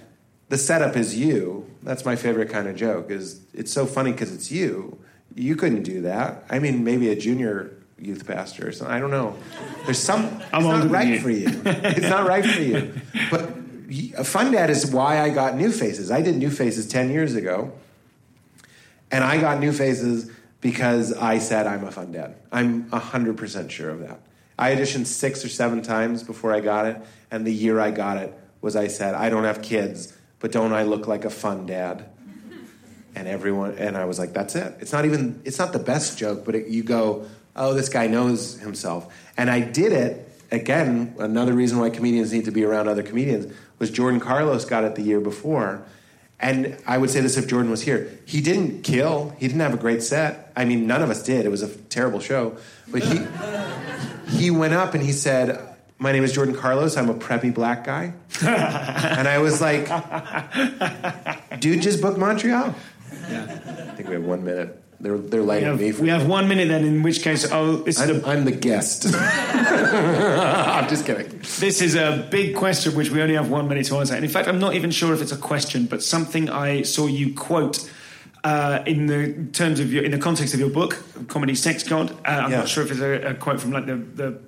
[0.49, 1.69] the setup is you.
[1.81, 4.99] That's my favorite kind of joke is it's so funny because it's you.
[5.33, 6.43] You couldn't do that.
[6.49, 8.93] I mean, maybe a junior youth pastor or something.
[8.93, 9.37] I don't know.
[9.85, 10.25] There's some.
[10.25, 11.19] It's I'm older not right you.
[11.19, 11.61] for you.
[11.65, 12.93] It's not right for you.
[13.31, 16.11] But Fun Dad is why I got New Faces.
[16.11, 17.71] I did New Faces ten years ago,
[19.11, 20.31] and I got New Faces
[20.61, 22.35] because I said I'm a Fun Dad.
[22.51, 24.19] I'm hundred percent sure of that.
[24.57, 28.17] I auditioned six or seven times before I got it, and the year I got
[28.17, 31.65] it was I said I don't have kids, but don't I look like a fun
[31.65, 32.09] dad?
[33.15, 36.17] and everyone and I was like, "That's it." It's not even it's not the best
[36.17, 37.25] joke, but it, you go,
[37.55, 41.15] "Oh, this guy knows himself." And I did it again.
[41.19, 44.95] Another reason why comedians need to be around other comedians was Jordan Carlos got it
[44.95, 45.85] the year before,
[46.39, 48.11] and I would say this if Jordan was here.
[48.25, 49.35] He didn't kill.
[49.39, 50.51] He didn't have a great set.
[50.55, 51.45] I mean, none of us did.
[51.45, 52.57] It was a terrible show,
[52.87, 53.21] but he
[54.37, 55.71] he went up and he said.
[55.97, 56.97] My name is Jordan Carlos.
[56.97, 58.13] I'm a preppy black guy.
[58.43, 59.85] and I was like,
[61.61, 62.75] dude, just book Montreal.
[63.11, 64.81] I think we have one minute.
[64.99, 65.91] They're they're We lighting have, me.
[65.91, 68.51] For, we have one minute then, in which case, oh, this I'm, a, I'm the
[68.51, 69.05] guest.
[69.15, 71.27] I'm just kidding.
[71.59, 74.15] this is a big question which we only have one minute to answer.
[74.15, 77.07] And in fact, I'm not even sure if it's a question, but something I saw
[77.07, 77.89] you quote
[78.43, 82.11] uh, in the terms of your, in the context of your book, Comedy Sex God.
[82.11, 82.57] Uh, I'm Yeah.
[82.59, 84.39] not sure if it's a, a quote from like the, the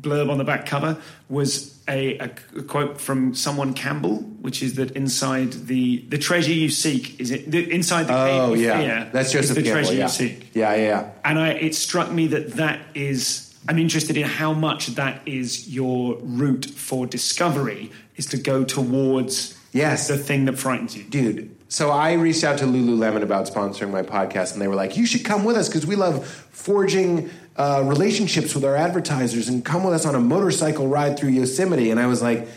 [0.00, 2.28] blurb on the back cover was a, a,
[2.62, 7.50] quote from someone Campbell, which is that inside the the treasure you seek is it
[7.50, 9.82] the, inside the oh, cave Oh of yeah, fear that's Joseph the Campbell.
[9.82, 10.02] treasure Yeah.
[10.04, 10.50] you seek.
[10.54, 11.10] yeah, yeah, yeah.
[11.24, 13.42] And I, it struck me that that is.
[13.68, 19.56] I'm interested in how much that is your route for discovery is to go towards
[19.72, 20.06] Yes.
[20.08, 21.02] the thing that frightens you.
[21.04, 21.50] dude.
[21.68, 25.04] So I reached out to Lululemon about sponsoring my podcast, and they were like, "You
[25.04, 29.84] should come with us because we love forging uh, relationships with our advertisers, and come
[29.84, 32.48] with us on a motorcycle ride through Yosemite." And I was like,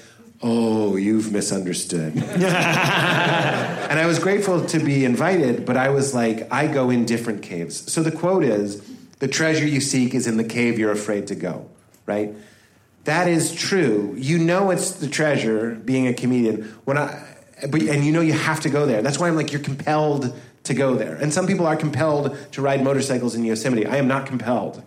[0.41, 6.67] "Oh, you've misunderstood." and I was grateful to be invited, but I was like, "I
[6.67, 8.81] go in different caves." So the quote is,
[9.19, 11.69] "The treasure you seek is in the cave you're afraid to go."
[12.05, 12.33] Right?
[13.05, 14.13] That is true.
[14.17, 16.63] You know it's the treasure being a comedian.
[16.85, 17.25] When I
[17.69, 19.01] but and you know you have to go there.
[19.01, 21.15] That's why I'm like you're compelled to go there.
[21.15, 23.85] And some people are compelled to ride motorcycles in Yosemite.
[23.85, 24.83] I am not compelled.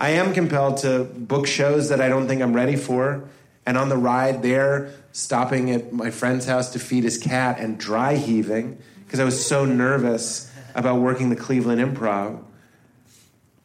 [0.00, 3.28] I am compelled to book shows that I don't think I'm ready for.
[3.66, 7.78] And on the ride there, stopping at my friend's house to feed his cat and
[7.78, 12.42] dry heaving because I was so nervous about working the Cleveland Improv.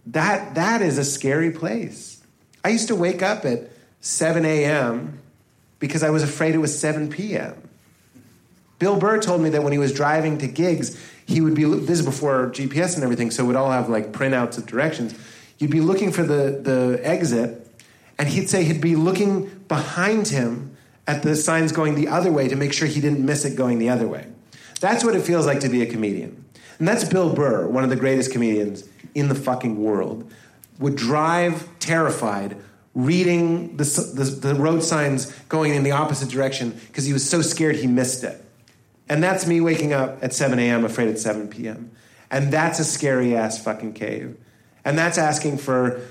[0.08, 2.22] That that is a scary place.
[2.66, 3.70] I used to wake up at
[4.02, 5.20] 7 a.m.
[5.80, 7.56] because I was afraid it was 7 p.m.
[8.80, 12.00] Bill Burr told me that when he was driving to gigs, he would be this
[12.00, 15.16] is before GPS and everything, so we'd all have like printouts of directions.
[15.64, 17.66] You'd be looking for the, the exit,
[18.20, 20.76] and he'd say he'd be looking behind him
[21.08, 23.80] at the signs going the other way to make sure he didn't miss it going
[23.80, 24.28] the other way.
[24.82, 26.44] That's what it feels like to be a comedian.
[26.80, 28.84] And that's Bill Burr, one of the greatest comedians
[29.16, 30.30] in the fucking world,
[30.80, 32.58] would drive terrified
[32.94, 37.42] reading the, the, the road signs going in the opposite direction because he was so
[37.42, 38.44] scared he missed it.
[39.08, 40.84] And that's me waking up at 7 a.m.
[40.84, 41.90] afraid at 7 p.m.
[42.30, 44.36] And that's a scary ass fucking cave.
[44.86, 46.02] And that's asking for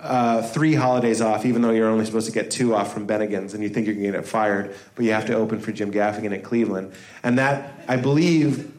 [0.00, 3.54] uh, three holidays off, even though you're only supposed to get two off from Bennigan's
[3.54, 5.90] and you think you're going to get fired, but you have to open for Jim
[5.90, 6.92] Gaffigan at Cleveland.
[7.22, 8.74] And that, I believe,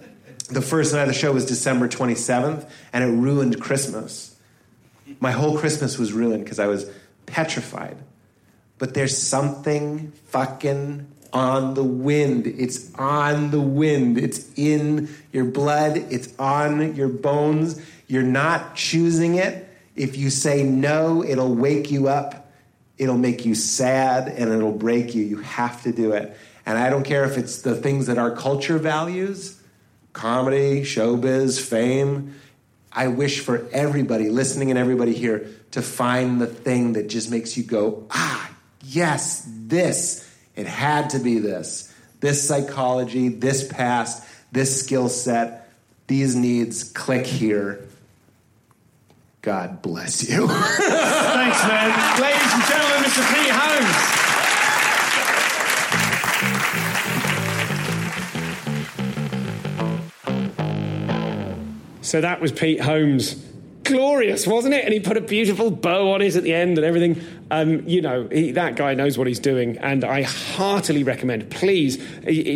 [0.47, 4.35] the first night of the show was December 27th, and it ruined Christmas.
[5.19, 6.89] My whole Christmas was ruined because I was
[7.25, 7.97] petrified.
[8.77, 12.47] But there's something fucking on the wind.
[12.47, 14.17] It's on the wind.
[14.17, 15.97] It's in your blood.
[16.09, 17.79] It's on your bones.
[18.09, 19.69] You're not choosing it.
[19.95, 22.51] If you say no, it'll wake you up.
[22.97, 25.23] It'll make you sad and it'll break you.
[25.23, 26.35] You have to do it.
[26.65, 29.55] And I don't care if it's the things that our culture values
[30.11, 32.35] comedy, showbiz, fame.
[32.91, 37.55] I wish for everybody listening and everybody here to find the thing that just makes
[37.55, 38.51] you go, ah,
[38.83, 40.27] yes, this.
[40.55, 41.93] It had to be this.
[42.19, 45.71] This psychology, this past, this skill set,
[46.07, 47.87] these needs click here.
[49.41, 50.47] God bless you.
[50.47, 52.21] Thanks, man.
[52.21, 53.23] Ladies and gentlemen, Mr.
[53.33, 54.29] Pete Holmes.
[62.01, 63.45] So that was Pete Holmes.
[63.83, 64.83] Glorious, wasn't it?
[64.83, 67.23] And he put a beautiful bow on it at the end and everything.
[67.49, 71.97] Um, you know, he, that guy knows what he's doing, and I heartily recommend, please,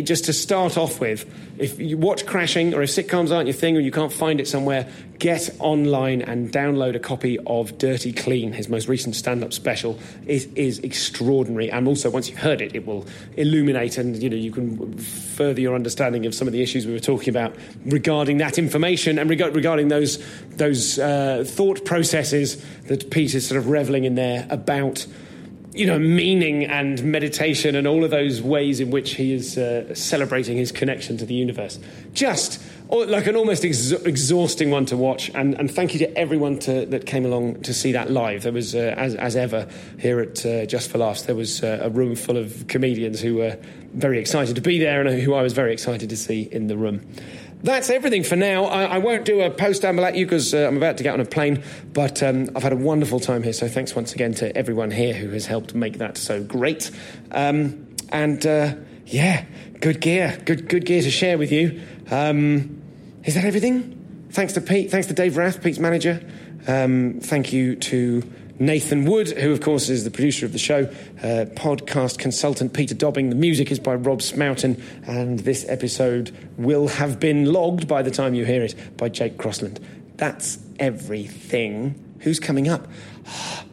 [0.04, 1.24] just to start off with,
[1.58, 4.48] if you watch Crashing or if sitcoms aren't your thing or you can't find it
[4.48, 4.88] somewhere,
[5.18, 9.98] get online and download a copy of Dirty Clean, his most recent stand-up special.
[10.26, 14.36] It is extraordinary, and also once you've heard it, it will illuminate and you know
[14.36, 17.54] you can further your understanding of some of the issues we were talking about
[17.86, 23.58] regarding that information and reg- regarding those those uh, thought processes that Pete is sort
[23.58, 25.06] of reveling in there about
[25.74, 29.92] you know, meaning and meditation and all of those ways in which he is uh,
[29.94, 31.80] celebrating his connection to the universe.
[32.12, 35.30] Just like an almost ex- exhausting one to watch.
[35.34, 38.44] And, and, thank you to everyone to, that came along to see that live.
[38.44, 39.66] There was, uh, as, as, ever,
[39.98, 43.36] here at uh, Just for Laughs, there was uh, a room full of comedians who
[43.36, 43.58] were
[43.94, 46.76] very excited to be there and who I was very excited to see in the
[46.76, 47.00] room
[47.64, 48.66] that's everything for now.
[48.66, 51.14] I, I won't do a post amble at you because uh, I'm about to get
[51.14, 53.54] on a plane, but um, I've had a wonderful time here.
[53.54, 56.90] So thanks once again to everyone here who has helped make that so great.
[57.32, 58.74] Um, and uh,
[59.06, 59.46] yeah,
[59.80, 61.80] good gear, good good gear to share with you.
[62.10, 62.82] Um,
[63.24, 64.28] is that everything?
[64.30, 64.90] Thanks to Pete.
[64.90, 66.20] Thanks to Dave Rath, Pete's manager.
[66.66, 68.22] Um, thank you to
[68.58, 70.84] Nathan Wood, who, of course, is the producer of the show,
[71.18, 73.30] uh, podcast consultant Peter Dobbing.
[73.30, 78.12] The music is by Rob Smoughton, and this episode will have been logged by the
[78.12, 79.80] time you hear it by Jake Crossland.
[80.16, 81.94] That's everything.
[82.20, 82.86] Who's coming up?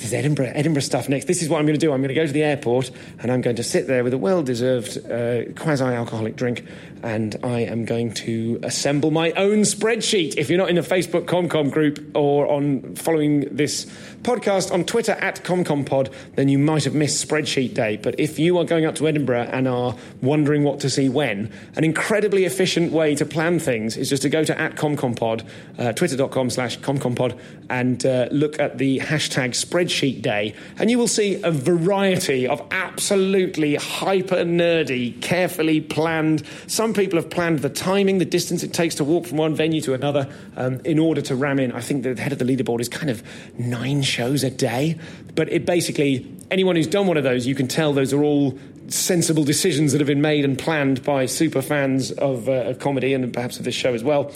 [0.00, 1.26] There's Edinburgh, Edinburgh stuff next.
[1.26, 1.92] This is what I'm going to do.
[1.92, 4.18] I'm going to go to the airport and I'm going to sit there with a
[4.18, 6.64] well deserved uh, quasi alcoholic drink
[7.02, 10.38] and I am going to assemble my own spreadsheet.
[10.38, 13.84] If you're not in the Facebook ComCom group or on following this
[14.22, 17.98] podcast on Twitter at ComComPod, then you might have missed spreadsheet day.
[17.98, 21.52] But if you are going up to Edinburgh and are wondering what to see when,
[21.76, 25.46] an incredibly efficient way to plan things is just to go to at ComComPod,
[25.78, 27.38] uh, twitter.com slash ComComPod,
[27.68, 29.89] and uh, look at the hashtag spreadsheet
[30.20, 36.94] day, and you will see a variety of absolutely hyper nerdy, carefully planned, some some
[37.04, 39.94] people have planned the timing, the distance it takes to walk from one venue to
[39.94, 41.70] another um, in order to ram in.
[41.70, 43.22] I think the head of the leaderboard is kind of
[43.56, 44.98] nine shows a day.
[45.36, 48.58] But it basically, anyone who's done one of those, you can tell those are all
[48.88, 53.14] sensible decisions that have been made and planned by super fans of, uh, of comedy
[53.14, 54.32] and perhaps of this show as well.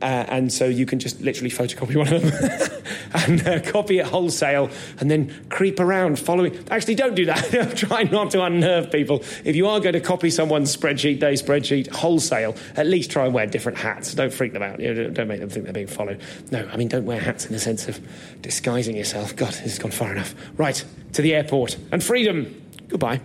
[0.00, 2.82] Uh, and so you can just literally photocopy one of them
[3.26, 4.70] and uh, copy it wholesale
[5.00, 6.56] and then creep around following.
[6.70, 7.76] Actually, don't do that.
[7.76, 9.24] Try not to unnerve people.
[9.44, 13.34] If you are going to copy someone's spreadsheet, day spreadsheet wholesale, at least try and
[13.34, 14.14] wear different hats.
[14.14, 14.78] Don't freak them out.
[14.78, 16.20] You know, don't make them think they're being followed.
[16.50, 18.00] No, I mean, don't wear hats in the sense of
[18.40, 19.34] disguising yourself.
[19.34, 20.34] God, this has gone far enough.
[20.56, 20.84] Right,
[21.14, 22.62] to the airport and freedom.
[22.88, 23.20] Goodbye.